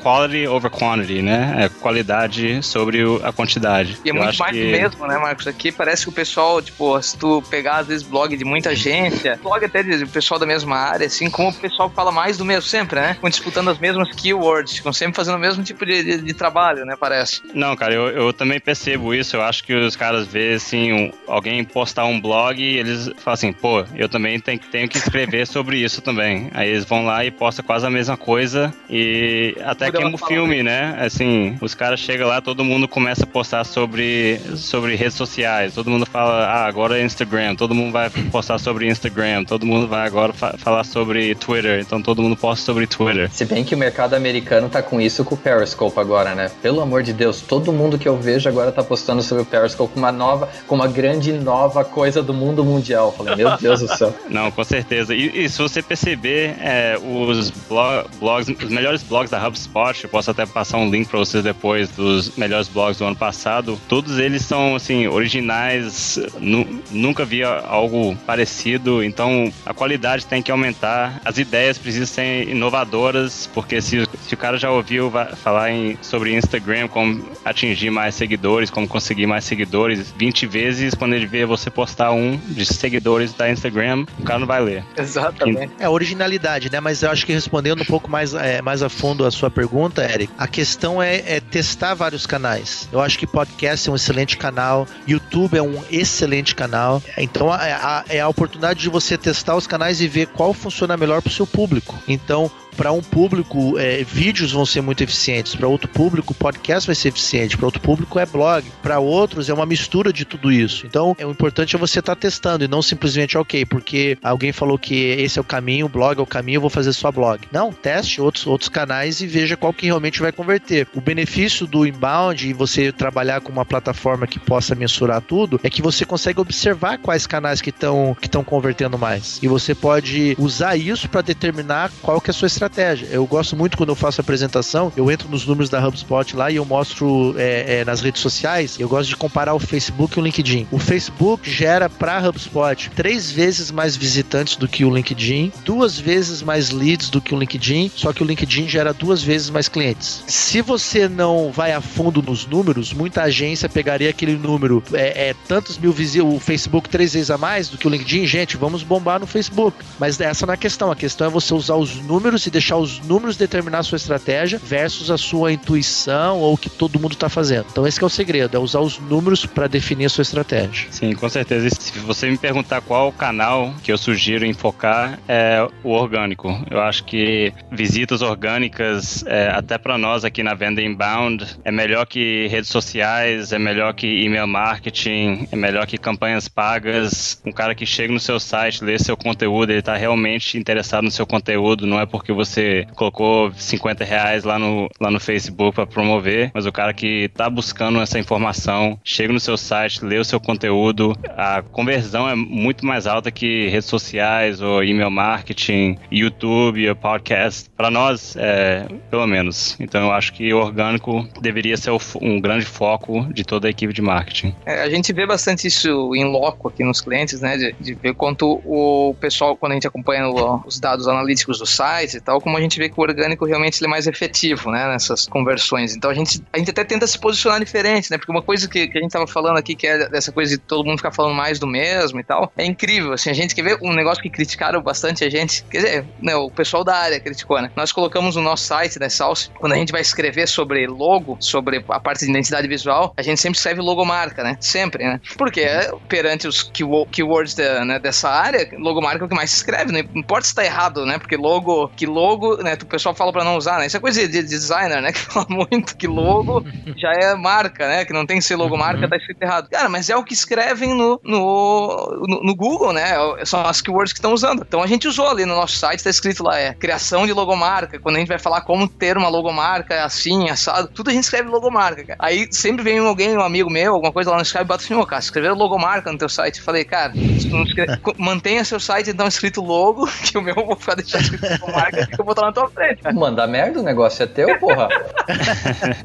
[0.01, 1.65] quality over quantity, né?
[1.65, 3.97] É qualidade sobre a quantidade.
[4.05, 4.63] E é Eu muito mais que...
[4.63, 5.47] do mesmo, né, Marcos?
[5.47, 9.37] Aqui parece que o pessoal, tipo, se tu pegar às vezes blog de muita agência,
[9.43, 12.69] blog até de pessoal da mesma área, assim, como o pessoal fala mais do mesmo
[12.69, 13.15] sempre, né?
[13.15, 16.85] Ficam disputando as mesmas keywords, ficam sempre fazendo o mesmo tipo de, de, de trabalho,
[16.85, 16.95] né?
[16.97, 17.41] Parece.
[17.53, 19.35] Não, cara, eu, eu também percebo isso.
[19.35, 23.33] Eu acho que os caras vê assim, um, alguém postar um blog e eles falam
[23.33, 26.49] assim, pô, eu também tenho, tenho que escrever escrever sobre isso também.
[26.53, 30.17] Aí eles vão lá e postam quase a mesma coisa e até Muda queima o
[30.17, 30.97] filme, né?
[30.99, 35.89] Assim, os caras chegam lá, todo mundo começa a postar sobre, sobre redes sociais, todo
[35.89, 40.05] mundo fala, ah, agora é Instagram, todo mundo vai postar sobre Instagram, todo mundo vai
[40.05, 43.29] agora fa falar sobre Twitter, então todo mundo posta sobre Twitter.
[43.31, 46.51] Se bem que o mercado americano tá com isso com o Periscope agora, né?
[46.61, 49.93] Pelo amor de Deus, todo mundo que eu vejo agora tá postando sobre o Periscope
[49.93, 53.11] com uma nova, com uma grande nova coisa do mundo mundial.
[53.11, 54.13] Falei, meu Deus do céu.
[54.29, 55.13] Não, com certeza.
[55.21, 60.09] E, e se você perceber, é, os blo- blogs, os melhores blogs da HubSpot, eu
[60.09, 63.79] posso até passar um link para vocês depois dos melhores blogs do ano passado.
[63.87, 66.17] Todos eles são assim originais.
[66.39, 69.03] nu- nunca vi algo parecido.
[69.03, 71.21] Então a qualidade tem que aumentar.
[71.23, 76.33] As ideias precisam ser inovadoras, porque se, se o cara já ouviu falar em, sobre
[76.33, 81.69] Instagram, como atingir mais seguidores, como conseguir mais seguidores, 20 vezes quando ele vê você
[81.69, 84.85] postar um de seguidores da Instagram, o cara não vai ler.
[84.97, 85.73] Exatamente.
[85.77, 86.79] É originalidade, né?
[86.79, 90.01] Mas eu acho que respondendo um pouco mais, é, mais a fundo a sua pergunta,
[90.01, 92.87] Eric, a questão é, é testar vários canais.
[92.89, 97.03] Eu acho que podcast é um excelente canal, YouTube é um excelente canal.
[97.17, 100.95] Então é a, é a oportunidade de você testar os canais e ver qual funciona
[100.95, 102.01] melhor para o seu público.
[102.07, 105.55] Então, para um público, é, vídeos vão ser muito eficientes.
[105.55, 107.57] Para outro público, podcast vai ser eficiente.
[107.57, 108.65] Para outro público, é blog.
[108.81, 110.85] Para outros, é uma mistura de tudo isso.
[110.85, 114.77] Então, é o importante é você estar testando e não simplesmente, ok, porque alguém falou
[114.77, 117.41] que esse é o caminho, o blog é o caminho, eu vou fazer só blog.
[117.51, 120.87] Não, teste outros, outros canais e veja qual que realmente vai converter.
[120.95, 125.69] O benefício do inbound e você trabalhar com uma plataforma que possa mensurar tudo é
[125.69, 129.39] que você consegue observar quais canais que estão que estão convertendo mais.
[129.41, 132.60] E você pode usar isso para determinar qual que é a sua estratégia.
[133.09, 136.57] Eu gosto muito quando eu faço apresentação, eu entro nos números da HubSpot lá e
[136.57, 140.23] eu mostro é, é, nas redes sociais, eu gosto de comparar o Facebook e o
[140.23, 140.67] LinkedIn.
[140.71, 145.99] O Facebook gera para a HubSpot três vezes mais visitantes do que o LinkedIn, duas
[145.99, 149.67] vezes mais leads do que o LinkedIn, só que o LinkedIn gera duas vezes mais
[149.67, 150.23] clientes.
[150.27, 155.35] Se você não vai a fundo nos números, muita agência pegaria aquele número, é, é
[155.47, 158.83] tantos mil visitas, o Facebook três vezes a mais do que o LinkedIn, gente, vamos
[158.83, 159.77] bombar no Facebook.
[159.99, 162.77] Mas essa não é a questão, a questão é você usar os números e deixar
[162.77, 167.13] os números determinar a sua estratégia versus a sua intuição ou o que todo mundo
[167.13, 167.65] está fazendo.
[167.71, 170.87] Então esse é o segredo, é usar os números para definir a sua estratégia.
[170.91, 171.67] Sim, com certeza.
[171.67, 176.49] E Se você me perguntar qual canal que eu sugiro em focar, é o orgânico.
[176.69, 182.05] Eu acho que visitas orgânicas, é, até para nós aqui na venda inbound, é melhor
[182.05, 187.41] que redes sociais, é melhor que e-mail marketing, é melhor que campanhas pagas.
[187.45, 191.11] Um cara que chega no seu site, lê seu conteúdo, ele está realmente interessado no
[191.11, 195.85] seu conteúdo, não é porque você colocou 50 reais lá no, lá no Facebook para
[195.85, 200.25] promover, mas o cara que está buscando essa informação, chega no seu site, lê o
[200.25, 206.87] seu conteúdo, a conversão é muito mais alta que redes sociais ou e-mail marketing, YouTube
[206.89, 207.69] ou podcast.
[207.75, 209.77] Para nós, é, pelo menos.
[209.79, 213.93] Então eu acho que o orgânico deveria ser um grande foco de toda a equipe
[213.93, 214.55] de marketing.
[214.65, 217.57] É, a gente vê bastante isso em loco aqui nos clientes, né?
[217.57, 220.27] De, de ver quanto o pessoal, quando a gente acompanha
[220.65, 223.83] os dados analíticos do site e tal, como a gente vê que o orgânico realmente
[223.83, 224.87] é mais efetivo, né?
[224.87, 225.95] Nessas conversões.
[225.95, 228.17] Então a gente, a gente até tenta se posicionar diferente, né?
[228.17, 230.61] Porque uma coisa que, que a gente tava falando aqui, que é dessa coisa de
[230.63, 233.13] todo mundo ficar falando mais do mesmo e tal, é incrível.
[233.13, 235.63] Assim, a gente quer ver um negócio que criticaram bastante a gente.
[235.69, 237.69] Quer dizer, né, o pessoal da área criticou, né?
[237.75, 241.83] Nós colocamos no nosso site da Salsa, quando a gente vai escrever sobre logo, sobre
[241.89, 244.55] a parte de identidade visual, a gente sempre escreve logomarca, né?
[244.59, 245.19] Sempre, né?
[245.37, 249.51] Porque é, perante os keywor- keywords da- né, dessa área, logomarca é o que mais
[249.51, 251.17] se escreve, não importa se tá errado, né?
[251.19, 252.20] Porque logo, que logo,
[252.63, 252.77] né?
[252.81, 253.85] O pessoal fala pra não usar, né?
[253.87, 255.11] Isso é coisa de, de designer, né?
[255.11, 256.63] Que fala muito que logo
[256.97, 258.05] já é marca, né?
[258.05, 259.69] Que não tem que ser logomarca, tá escrito errado.
[259.69, 263.13] Cara, mas é o que escrevem no, no, no, no Google, né?
[263.45, 264.63] São as keywords que estão usando.
[264.67, 267.99] Então a gente usou ali no nosso site, tá escrito lá, é criação de logomarca.
[267.99, 271.49] Quando a gente vai falar como ter uma logomarca assim, assado, tudo a gente escreve
[271.49, 272.17] logomarca, cara.
[272.19, 275.05] Aí sempre vem alguém, um amigo meu, alguma coisa lá no Skype, bota assim, ô,
[275.05, 276.59] cara, escreveram logomarca no teu site.
[276.59, 280.75] Eu falei, cara, escreve- mantenha seu site então escrito logo, que o meu eu vou
[280.75, 283.01] ficar deixando escrito logomarca, que eu vou botar na tua frente.
[283.13, 284.87] Manda merda, o negócio é teu, porra.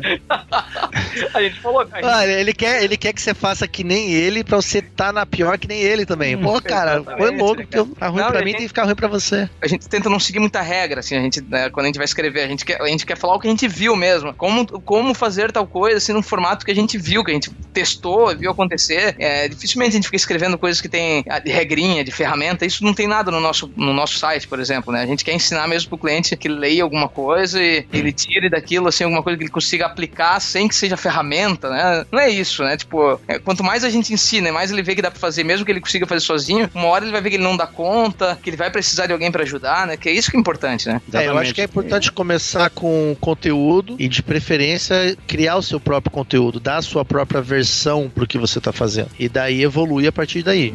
[1.35, 4.13] A gente falou, a gente Olha, ele quer, ele quer que você faça que nem
[4.13, 6.37] ele pra você tá na pior que nem ele também.
[6.37, 8.65] Pô, cara, foi exatamente, louco, né, porque tá ruim Não, pra e mim gente- tem
[8.67, 9.49] que ficar ruim pra você.
[9.63, 12.05] a gente tenta não seguir muita regra, assim, a gente, né, quando a gente vai
[12.05, 14.67] escrever, a gente, quer, a gente quer falar o que a gente viu mesmo, como,
[14.83, 18.37] como fazer tal coisa, assim, num formato que a gente viu, que a gente testou,
[18.37, 19.15] viu acontecer.
[19.19, 22.85] É, dificilmente a gente fica escrevendo coisas que tem ah, de regrinha, de ferramenta, isso
[22.85, 25.03] não tem nada no nosso, no nosso site, por exemplo, né?
[25.03, 28.89] A gente quer ensinar mesmo pro cliente que leia alguma coisa e ele tire daquilo,
[28.89, 32.05] assim, alguma coisa que ele consiga aplicar sem que seja ferramenta, né?
[32.13, 32.77] Não é isso, né?
[32.77, 35.65] Tipo, é, quanto mais a gente ensina, mais ele vê que dá pra fazer, mesmo
[35.65, 38.39] que ele consiga fazer sozinho, uma hora ele vai ver que ele não dá conta,
[38.43, 39.97] que ele vai precisar de alguém para ajudar, né?
[39.97, 41.01] Que é isso que é importante, né?
[41.13, 45.81] É, eu acho que é importante começar com conteúdo e, de preferência, criar o seu
[45.81, 49.09] próprio conteúdo, dar a sua própria versão pro que você tá fazendo.
[49.19, 50.75] E daí evoluir a partir daí.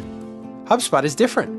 [0.70, 1.52] HubSpot is different.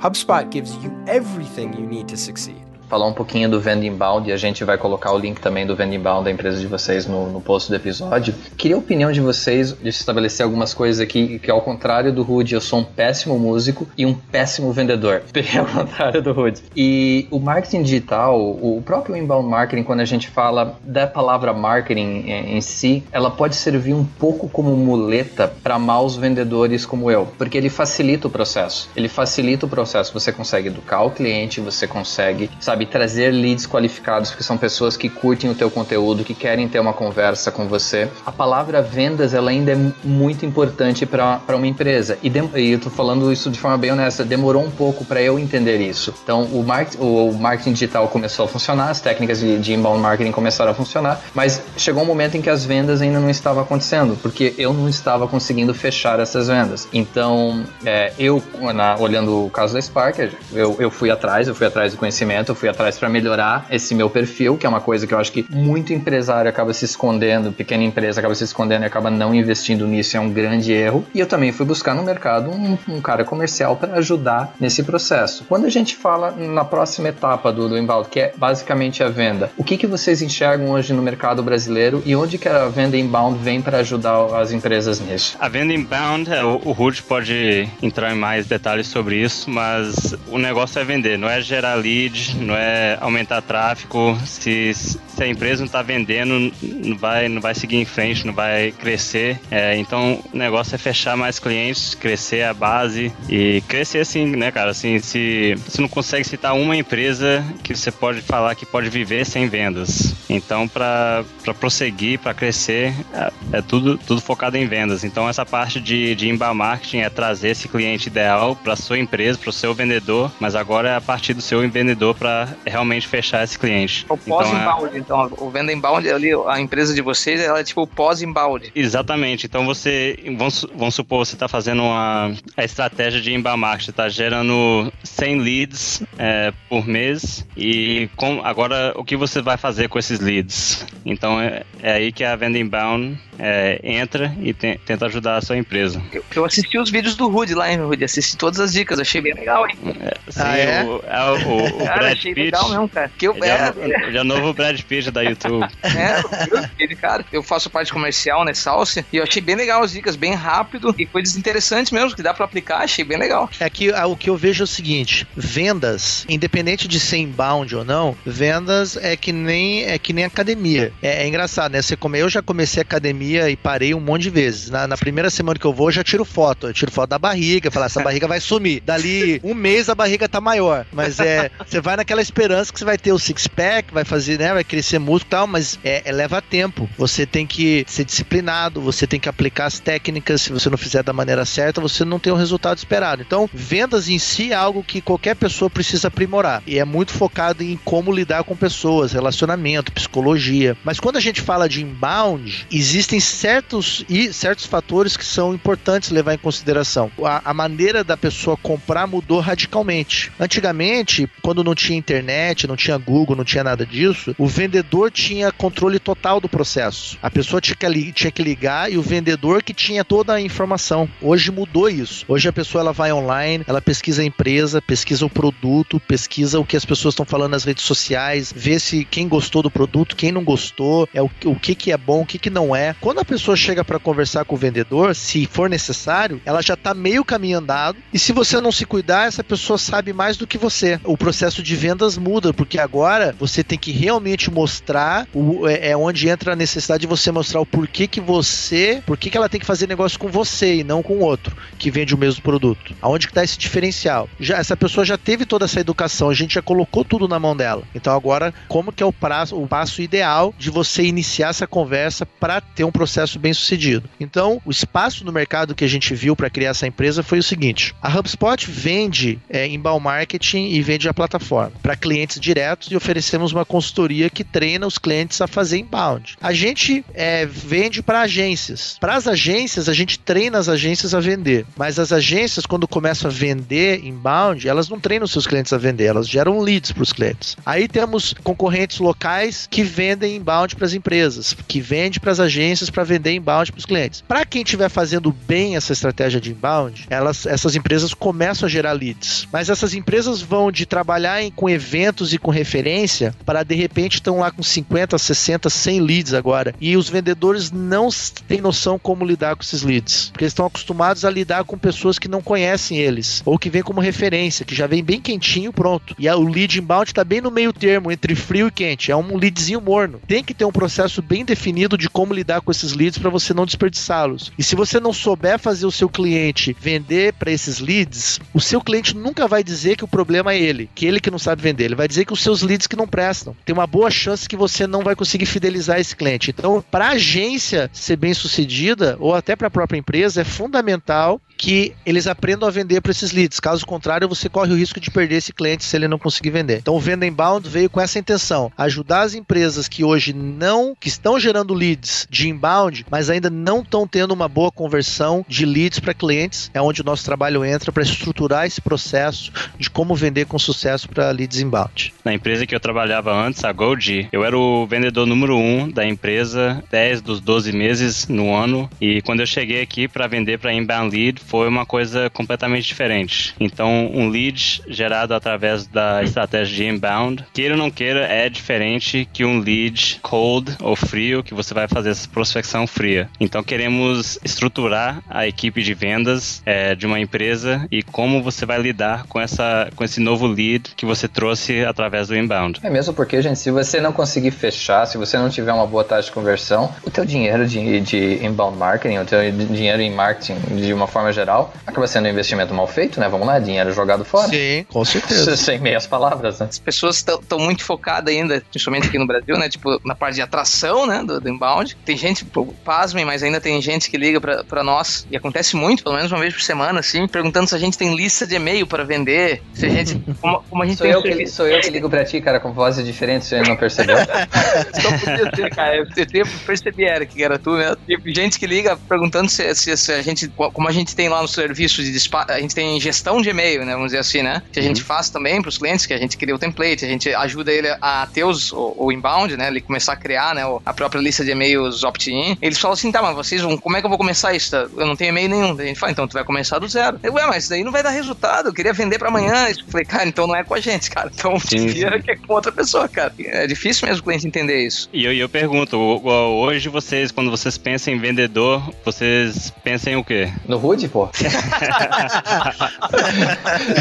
[0.00, 2.62] HubSpot gives you everything you need to succeed.
[2.88, 5.74] Falar um pouquinho do Venda Inbound e a gente vai colocar o link também do
[5.74, 8.34] Venda Inbound da empresa de vocês no, no post do episódio.
[8.56, 12.54] Queria a opinião de vocês de estabelecer algumas coisas aqui que ao contrário do Rude,
[12.54, 15.22] eu sou um péssimo músico e um péssimo vendedor.
[15.32, 16.62] Bem ao contrário do Rude.
[16.76, 22.24] E o marketing digital, o próprio inbound marketing, quando a gente fala da palavra marketing
[22.26, 27.56] em si, ela pode servir um pouco como muleta para maus vendedores como eu, porque
[27.56, 28.88] ele facilita o processo.
[28.96, 30.12] Ele facilita o processo.
[30.12, 34.96] Você consegue educar o cliente, você consegue, sabe, sabe, trazer leads qualificados, porque são pessoas
[34.96, 38.08] que curtem o teu conteúdo, que querem ter uma conversa com você.
[38.26, 42.18] A palavra vendas, ela ainda é muito importante para uma empresa.
[42.22, 45.38] E, e eu tô falando isso de forma bem honesta, demorou um pouco para eu
[45.38, 46.12] entender isso.
[46.24, 50.00] Então, o, market, o, o, marketing digital começou a funcionar, as técnicas de, de inbound
[50.00, 53.62] marketing começaram a funcionar, mas chegou um momento em que as vendas ainda não estavam
[53.62, 56.88] acontecendo, porque eu não estava conseguindo fechar essas vendas.
[56.92, 58.42] Então, é, eu,
[58.74, 60.18] na, olhando o caso da Spark,
[60.52, 63.94] eu, eu fui atrás, eu fui atrás do conhecimento, eu fui atrás para melhorar esse
[63.94, 67.52] meu perfil, que é uma coisa que eu acho que muito empresário acaba se escondendo,
[67.52, 71.04] pequena empresa acaba se escondendo e acaba não investindo nisso, é um grande erro.
[71.14, 75.44] E eu também fui buscar no mercado um, um cara comercial para ajudar nesse processo.
[75.48, 79.50] Quando a gente fala na próxima etapa do, do inbound, que é basicamente a venda,
[79.56, 83.38] o que, que vocês enxergam hoje no mercado brasileiro e onde que a venda inbound
[83.42, 85.36] vem para ajudar as empresas nisso?
[85.40, 86.74] A venda inbound, é, o, o
[87.06, 91.74] pode entrar em mais detalhes sobre isso, mas o negócio é vender, não é gerar
[91.74, 94.16] lead, não não é aumentar tráfego.
[94.24, 98.32] Se, se a empresa não está vendendo, não vai, não vai seguir em frente, não
[98.32, 99.40] vai crescer.
[99.50, 104.52] É, então o negócio é fechar mais clientes, crescer a base e crescer assim, né,
[104.52, 104.70] cara?
[104.70, 109.26] Assim, se você não consegue citar uma empresa que você pode falar que pode viver
[109.26, 110.14] sem vendas.
[110.28, 111.24] Então, para
[111.58, 115.02] prosseguir, para crescer, é, é, tudo, tudo focado em vendas.
[115.02, 119.38] Então, essa parte de, de inbound marketing é trazer esse cliente ideal para sua empresa,
[119.38, 123.44] para o seu vendedor, mas agora é a partir do seu vendedor para realmente fechar
[123.44, 124.06] esse cliente.
[124.08, 125.26] O pós-embalde, então, é...
[125.26, 128.72] então, o venda embalde ali, a empresa de vocês, ela é tipo o pós-embalde.
[128.74, 129.46] Exatamente.
[129.46, 134.08] Então você, vamos, vamos supor, você está fazendo uma a estratégia de inbound marketing, está
[134.08, 139.98] gerando 100 leads é, por mês e com, agora o que você vai fazer com
[139.98, 140.86] esses leads?
[141.04, 145.40] Então é, é aí que a venda inbound é, entra e te, tenta ajudar a
[145.40, 146.02] sua empresa.
[146.12, 148.04] Eu, eu, assisti os vídeos do Rude lá, hein, Rude?
[148.04, 149.76] Assisti todas as dicas, achei bem legal, hein?
[150.00, 150.84] É, sim, ah, é?
[150.84, 153.10] O, é o, o Cara, Brad achei Pitt, legal mesmo, cara.
[153.16, 155.66] Que eu, ele, é, ele é o novo Brad Pitt da YouTube.
[155.82, 157.24] é, ele, cara.
[157.32, 160.94] Eu faço parte comercial, né, Salsa, e eu achei bem legal as dicas, bem rápido
[160.98, 163.50] e coisas interessantes mesmo, que dá pra aplicar, achei bem legal.
[163.58, 167.84] É que o que eu vejo é o seguinte, vendas, independente de ser inbound ou
[167.84, 170.92] não, vendas é que nem, é que nem academia.
[171.02, 171.82] É, é engraçado, né?
[171.82, 174.70] Você come, eu já comecei academia e parei um monte de vezes.
[174.70, 176.68] Na, na primeira semana que eu vou, eu já tiro foto.
[176.68, 178.80] Eu tiro foto da barriga, falar, essa barriga vai sumir.
[178.80, 180.86] Dali um mês a barriga tá maior.
[180.92, 184.52] Mas é, você vai naquela esperança que você vai ter o six-pack, vai fazer, né?
[184.52, 186.88] Vai crescer músculo e tal, mas é, é, leva tempo.
[186.98, 190.42] Você tem que ser disciplinado, você tem que aplicar as técnicas.
[190.42, 193.22] Se você não fizer da maneira certa, você não tem o resultado esperado.
[193.22, 196.62] Então, vendas em si é algo que qualquer pessoa precisa aprimorar.
[196.66, 200.76] E é muito focado em como lidar com pessoas, relacionamento, psicologia.
[200.84, 206.10] Mas quando a gente fala de inbound, existem certos e certos fatores que são importantes
[206.10, 207.10] levar em consideração.
[207.22, 210.32] A, a maneira da pessoa comprar mudou radicalmente.
[210.38, 215.52] Antigamente, quando não tinha internet, não tinha Google, não tinha nada disso, o vendedor tinha
[215.52, 217.18] controle total do processo.
[217.22, 221.08] A pessoa tinha que, tinha que ligar e o vendedor que tinha toda a informação.
[221.20, 222.24] Hoje mudou isso.
[222.28, 226.64] Hoje a pessoa ela vai online, ela pesquisa a empresa, pesquisa o produto, pesquisa o
[226.64, 230.32] que as pessoas estão falando nas redes sociais, vê se quem gostou do produto, quem
[230.32, 232.94] não gostou, é o, o que, que é bom, o que, que não é.
[233.04, 236.94] Quando a pessoa chega para conversar com o vendedor, se for necessário, ela já está
[236.94, 237.98] meio caminho andado.
[238.10, 240.98] E se você não se cuidar, essa pessoa sabe mais do que você.
[241.04, 245.96] O processo de vendas muda, porque agora você tem que realmente mostrar, o, é, é
[245.98, 249.60] onde entra a necessidade de você mostrar o porquê que você, por que ela tem
[249.60, 252.94] que fazer negócio com você e não com outro que vende o mesmo produto.
[253.02, 254.30] Aonde que está esse diferencial?
[254.40, 257.54] Já essa pessoa já teve toda essa educação, a gente já colocou tudo na mão
[257.54, 257.82] dela.
[257.94, 262.24] Então agora, como que é o, prazo, o passo ideal de você iniciar essa conversa
[262.24, 264.08] para ter um processo bem sucedido?
[264.18, 267.42] Então, o espaço no mercado que a gente viu para criar essa empresa foi o
[267.42, 272.96] seguinte: a HubSpot vende é, inbound marketing e vende a plataforma para clientes diretos e
[272.96, 276.36] oferecemos uma consultoria que treina os clientes a fazer inbound.
[276.40, 278.96] A gente é, vende para agências.
[279.00, 281.66] Para as agências, a gente treina as agências a vender.
[281.76, 286.04] Mas as agências, quando começam a vender inbound, elas não treinam seus clientes a vender,
[286.04, 287.56] elas geram leads para os clientes.
[287.66, 292.83] Aí temos concorrentes locais que vendem inbound para as empresas, que vende para as agências
[292.90, 294.22] para vender inbound para os clientes.
[294.26, 298.92] Para quem estiver fazendo bem essa estratégia de inbound, elas, essas empresas começam a gerar
[298.92, 299.46] leads.
[299.52, 304.14] Mas essas empresas vão de trabalhar em, com eventos e com referência para de repente
[304.14, 306.74] estão lá com 50, 60, 100 leads agora.
[306.80, 308.08] E os vendedores não
[308.46, 312.18] têm noção como lidar com esses leads, porque eles estão acostumados a lidar com pessoas
[312.18, 316.14] que não conhecem eles ou que vêm como referência, que já vem bem quentinho, pronto.
[316.18, 319.36] E o lead inbound está bem no meio termo entre frio e quente, é um
[319.36, 320.20] leadzinho morno.
[320.26, 323.54] Tem que ter um processo bem definido de como lidar com esses leads para você
[323.54, 324.52] não desperdiçá-los.
[324.58, 328.80] E se você não souber fazer o seu cliente vender para esses leads, o seu
[328.80, 331.84] cliente nunca vai dizer que o problema é ele, que ele que não sabe vender.
[331.84, 333.56] Ele vai dizer que os seus leads que não prestam.
[333.64, 336.50] Tem uma boa chance que você não vai conseguir fidelizar esse cliente.
[336.50, 341.40] Então, para a agência ser bem sucedida, ou até para a própria empresa, é fundamental
[341.56, 343.60] que eles aprendam a vender para esses leads.
[343.60, 346.78] Caso contrário, você corre o risco de perder esse cliente se ele não conseguir vender.
[346.78, 351.08] Então, o Venda Inbound veio com essa intenção: ajudar as empresas que hoje não, que
[351.08, 356.00] estão gerando leads de inbound, mas ainda não estão tendo uma boa conversão de leads
[356.00, 356.70] para clientes.
[356.74, 361.08] É onde o nosso trabalho entra para estruturar esse processo de como vender com sucesso
[361.08, 362.12] para leads inbound.
[362.24, 366.06] Na empresa que eu trabalhava antes, a Gold, eu era o vendedor número um da
[366.06, 368.90] empresa, 10 dos 12 meses no ano.
[369.00, 373.54] E quando eu cheguei aqui para vender para inbound lead, foi uma coisa completamente diferente.
[373.58, 379.28] Então, um lead gerado através da estratégia de inbound, queira ou não queira, é diferente
[379.32, 383.28] que um lead cold ou frio, que você vai fazer essa prospecção fria.
[383.38, 388.80] Então, queremos estruturar a equipe de vendas é, de uma empresa e como você vai
[388.80, 392.80] lidar com, essa, com esse novo lead que você trouxe através do inbound.
[392.82, 396.04] É mesmo porque, gente, se você não conseguir fechar, se você não tiver uma boa
[396.04, 400.56] taxa de conversão, o teu dinheiro de, de inbound marketing, o teu dinheiro em marketing
[400.76, 403.28] de uma forma geral, acaba sendo um investimento mal feito, né?
[403.28, 404.48] Vamos lá, dinheiro jogado fora.
[404.48, 405.56] Sim, com certeza.
[405.64, 406.66] Sem meias palavras, né?
[406.70, 409.68] As pessoas estão muito focadas ainda, principalmente aqui no Brasil, né?
[409.68, 411.22] Tipo, na parte de atração, né?
[411.22, 411.96] Do, do inbound.
[412.04, 412.46] Tem gente,
[412.84, 416.30] pasmem, mas ainda tem gente que liga pra, pra nós, e acontece muito, pelo menos
[416.30, 419.62] uma vez por semana, assim, perguntando se a gente tem lista de e-mail para vender,
[419.72, 420.20] se a gente.
[420.40, 422.60] Como, como a gente Sou tem eu, que, sou eu que ligo pra ti, cara,
[422.60, 424.16] com vozes diferentes, você não percebeu?
[424.94, 425.96] Só podia ter, cara.
[425.96, 427.94] Eu, eu, eu percebi, Eric, que era tu, né?
[428.06, 431.42] Tem gente que liga perguntando se, se, se, a gente, como a gente tem lá
[431.42, 433.92] no serviço de despacho, a gente tem gestão de e-mail, né?
[433.92, 434.62] Vamos dizer assim, né?
[434.72, 437.08] Que a gente faz também para os clientes, que a gente cria o template, a
[437.08, 439.68] gente ajuda ele a ter os, o, o inbound, né?
[439.68, 440.62] Ele começar a criar, né?
[440.84, 442.56] A própria lista de e-mails opt-in.
[442.60, 444.74] Eles falam assim, tá, mas vocês vão, como é que eu vou começar isso?
[444.74, 445.78] Eu não tenho e-mail nenhum.
[445.78, 447.18] A gente fala, então tu vai começar do zero.
[447.22, 448.68] Eu, Ué, mas isso daí não vai dar resultado.
[448.68, 449.68] Eu queria vender para amanhã.
[449.68, 451.30] Eu falei, cara, então não é com a gente, cara.
[451.34, 453.32] Então vira que é com outra pessoa, cara.
[453.38, 455.08] É difícil mesmo o cliente entender isso.
[455.12, 460.24] E eu, eu pergunto, hoje vocês, quando vocês pensam em vendedor, vocês pensam em o
[460.24, 460.50] quê?
[460.66, 461.30] No Rude, pô.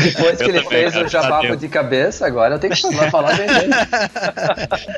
[0.03, 2.81] Depois que Eu ele também, fez cara, o jabapo de cabeça, agora eu tenho que
[2.81, 3.71] continuar falando dele.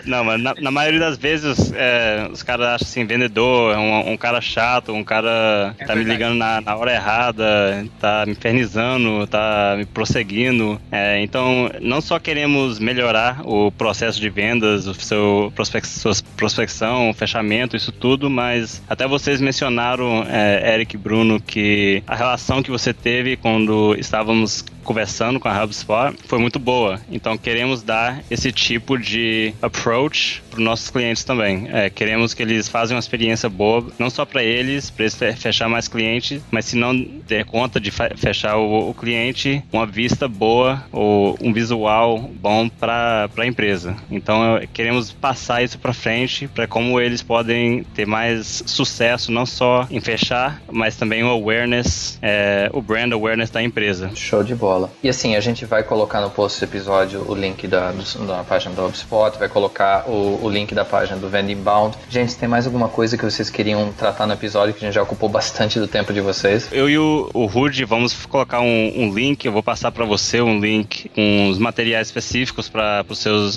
[0.06, 4.14] Não, mas na, na maioria das vezes é, os caras acham assim, vendedor é um,
[4.14, 8.32] um cara chato, um cara que tá me ligando na, na hora errada, tá me
[8.32, 10.80] infernizando, tá me prosseguindo.
[10.90, 17.14] É, então, não só queremos melhorar o processo de vendas, o seu prospec sua prospecção,
[17.14, 22.72] fechamento, isso tudo, mas até vocês mencionaram, é, Eric e Bruno, que a relação que
[22.72, 27.02] você teve quando estávamos conversando com a HubSpot foi muito boa.
[27.12, 31.68] Então queremos dar esse tipo de approach para os nossos clientes também.
[31.74, 35.34] É, queremos que eles façam uma experiência boa, não só para eles, para eles fe-
[35.34, 36.96] fechar mais clientes, mas se não
[37.28, 43.28] der conta de fechar o, o cliente, uma vista boa ou um visual bom para
[43.38, 43.96] a empresa.
[44.10, 49.88] Então queremos passar isso para frente para como eles podem ter mais sucesso, não só
[49.90, 54.12] em fechar, mas também o awareness, é, o brand awareness da empresa.
[54.16, 54.75] Show de bola.
[55.02, 58.44] E assim, a gente vai colocar no post do episódio o link da, do, da
[58.44, 61.96] página do HubSpot, vai colocar o, o link da página do Vending Bound.
[62.10, 65.04] Gente, tem mais alguma coisa que vocês queriam tratar no episódio que a gente já
[65.04, 66.70] ocupou bastante do tempo de vocês?
[66.72, 70.42] Eu e o, o Rude vamos colocar um, um link, eu vou passar para você
[70.42, 73.06] um link com os materiais específicos para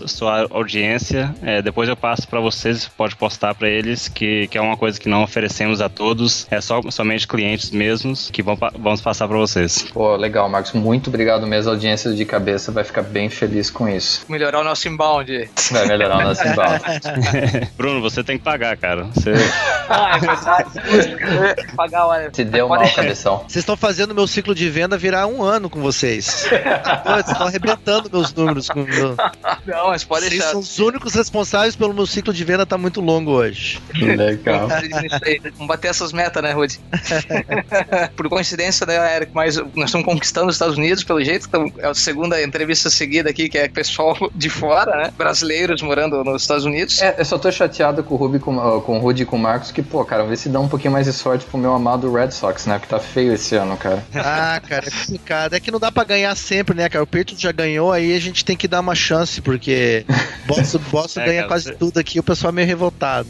[0.07, 1.35] sua audiência.
[1.43, 4.99] É, depois eu passo para vocês, pode postar para eles, que, que é uma coisa
[4.99, 9.39] que não oferecemos a todos, é só somente clientes mesmos que vão, vamos passar para
[9.39, 9.87] vocês.
[9.93, 10.73] Pô, legal, Marcos.
[10.73, 11.71] Muito obrigado mesmo.
[11.71, 14.25] A audiência de cabeça vai ficar bem feliz com isso.
[14.29, 15.51] Melhorar o nosso inbound.
[15.71, 16.83] Vai melhorar o nosso inbound.
[17.77, 19.05] Bruno, você tem que pagar, cara.
[19.05, 19.33] Você...
[19.89, 21.75] ah, é verdade.
[21.77, 22.31] pagar, olha.
[22.31, 23.39] Te deu mal, cabeção.
[23.39, 26.47] Vocês estão fazendo meu ciclo de venda virar um ano com vocês.
[27.05, 28.69] Vocês estão arrebentando meus números.
[28.69, 28.87] Com.
[29.67, 30.51] Não, mas pode Vocês deixar.
[30.51, 33.81] são os únicos responsáveis pelo meu ciclo de venda tá muito longo hoje.
[33.95, 34.69] Legal.
[34.69, 36.81] Vamos bater essas metas, né, Rudy?
[38.17, 41.47] Por coincidência, né, Eric, mas nós estamos conquistando os Estados Unidos, pelo jeito.
[41.49, 45.13] Então, é a segunda entrevista seguida aqui, que é pessoal de fora, né?
[45.17, 47.01] Brasileiros morando nos Estados Unidos.
[47.01, 49.37] É, eu só tô chateado com o Ruby, com, uh, com o Rudy e com
[49.37, 51.73] o Marcos, que, pô, cara, vê se dá um pouquinho mais de sorte pro meu
[51.75, 52.79] amado Red Sox, né?
[52.79, 54.05] Que tá feio esse ano, cara.
[54.41, 55.55] Ah, cara, é complicado.
[55.55, 57.03] É que não dá pra ganhar sempre, né, cara?
[57.03, 60.05] O Patriots já ganhou, aí a gente tem que dar uma chance, porque
[60.47, 63.29] Boston, Boston É, ganha cara, quase você- tudo aqui, o pessoal é meio revoltado.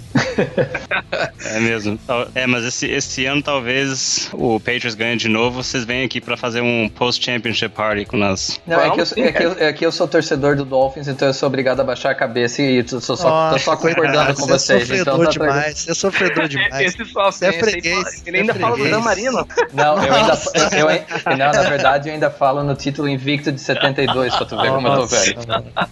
[1.44, 1.98] É mesmo.
[2.34, 5.62] É, mas esse, esse ano talvez o Patriots ganhe de novo.
[5.62, 8.60] Vocês vêm aqui pra fazer um post-championship party com nós.
[8.66, 11.26] Não, é que, eu, é, que eu, é que eu sou torcedor do Dolphins, então
[11.28, 13.30] eu sou obrigado a baixar a cabeça e tô só, tô só
[13.72, 14.88] Nossa, concordando com você é vocês.
[14.88, 16.80] sofredor Então tá demais, você é sofredor demais.
[16.94, 18.88] Esse Você é freguês, Ele ainda é fala do.
[18.90, 19.48] Dan Marino.
[19.72, 20.38] Não, eu ainda.
[20.76, 24.60] Eu, eu- não, na verdade, eu ainda falo no título invicto de 72, pra tu
[24.60, 25.38] ver como eu tô Nossa, velho.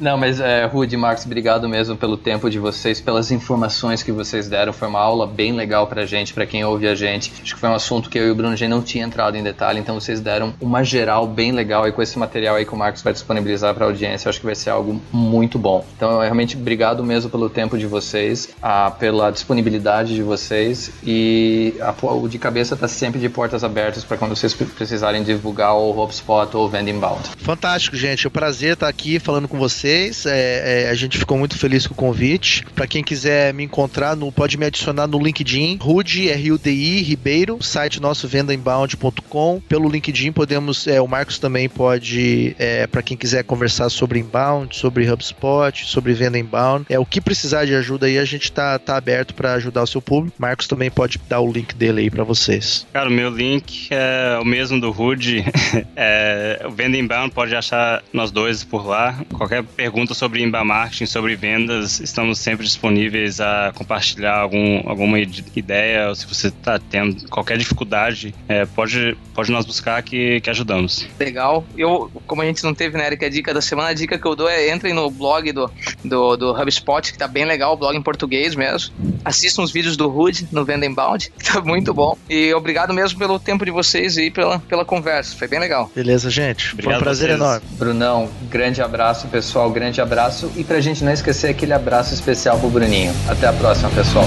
[0.00, 4.12] Não, mas é, Rude e Marcos, obrigado mesmo pelo tempo de vocês, pelas informações que
[4.12, 4.72] vocês deram.
[4.72, 7.32] Foi uma aula bem legal pra gente, pra quem ouve a gente.
[7.42, 9.42] Acho que foi um assunto que eu e o Bruno G não tinha entrado em
[9.42, 12.76] detalhe, então vocês deram uma geral bem legal e com esse material aí que o
[12.76, 15.84] Marcos vai disponibilizar pra audiência, eu acho que vai ser algo muito bom.
[15.97, 21.94] Então, realmente, obrigado mesmo pelo tempo de vocês, ah, pela disponibilidade de vocês e a,
[22.12, 26.57] o de cabeça tá sempre de portas abertas para quando vocês precisarem divulgar o HubSpot
[26.57, 27.30] ou o Vending Bound.
[27.38, 28.26] Fantástico, gente.
[28.26, 30.26] É um prazer estar aqui falando com vocês.
[30.26, 32.64] É, é, a gente ficou muito feliz com o convite.
[32.74, 38.01] Para quem quiser me encontrar, no, pode me adicionar no LinkedIn, Rude, R-U-D-I, Ribeiro, site
[38.01, 39.61] nosso vendainbound.com.
[39.68, 44.76] Pelo LinkedIn podemos, é, o Marcos também pode, é, para quem quiser conversar sobre inbound,
[44.76, 46.87] sobre HubSpot, sobre venda inbound.
[46.89, 49.87] É, o que precisar de ajuda aí, a gente tá, tá aberto para ajudar o
[49.87, 50.37] seu público.
[50.39, 52.87] Marcos também pode dar o link dele aí para vocês.
[52.93, 55.45] Cara, o meu link é o mesmo do Rude.
[55.95, 59.18] É, o Venda Inbound pode achar nós dois por lá.
[59.32, 65.45] Qualquer pergunta sobre inbound marketing, sobre vendas, estamos sempre disponíveis a compartilhar algum, alguma id-
[65.57, 66.09] ideia.
[66.09, 71.07] Ou se você está tendo qualquer dificuldade, é, pode, pode buscar que, que ajudamos.
[71.27, 71.64] Legal.
[71.77, 74.24] Eu, como a gente não teve, né, Eric, a dica da semana, a dica que
[74.24, 75.68] eu dou é entrem no blog do,
[76.05, 78.95] do, do HubSpot, que tá bem legal, o blog em português mesmo.
[79.24, 82.16] Assistam os vídeos do Rude no Venda Inbound, que tá muito bom.
[82.31, 85.35] E obrigado mesmo pelo tempo de vocês e pela, pela conversa.
[85.35, 85.91] Foi bem legal.
[85.93, 86.68] Beleza, gente?
[86.68, 87.66] Foi Obrigado um prazer enorme.
[87.72, 90.53] Brunão, grande abraço, pessoal, grande abraço.
[90.55, 93.12] E pra gente não esquecer aquele abraço especial pro Bruninho.
[93.29, 94.27] Até a próxima, pessoal.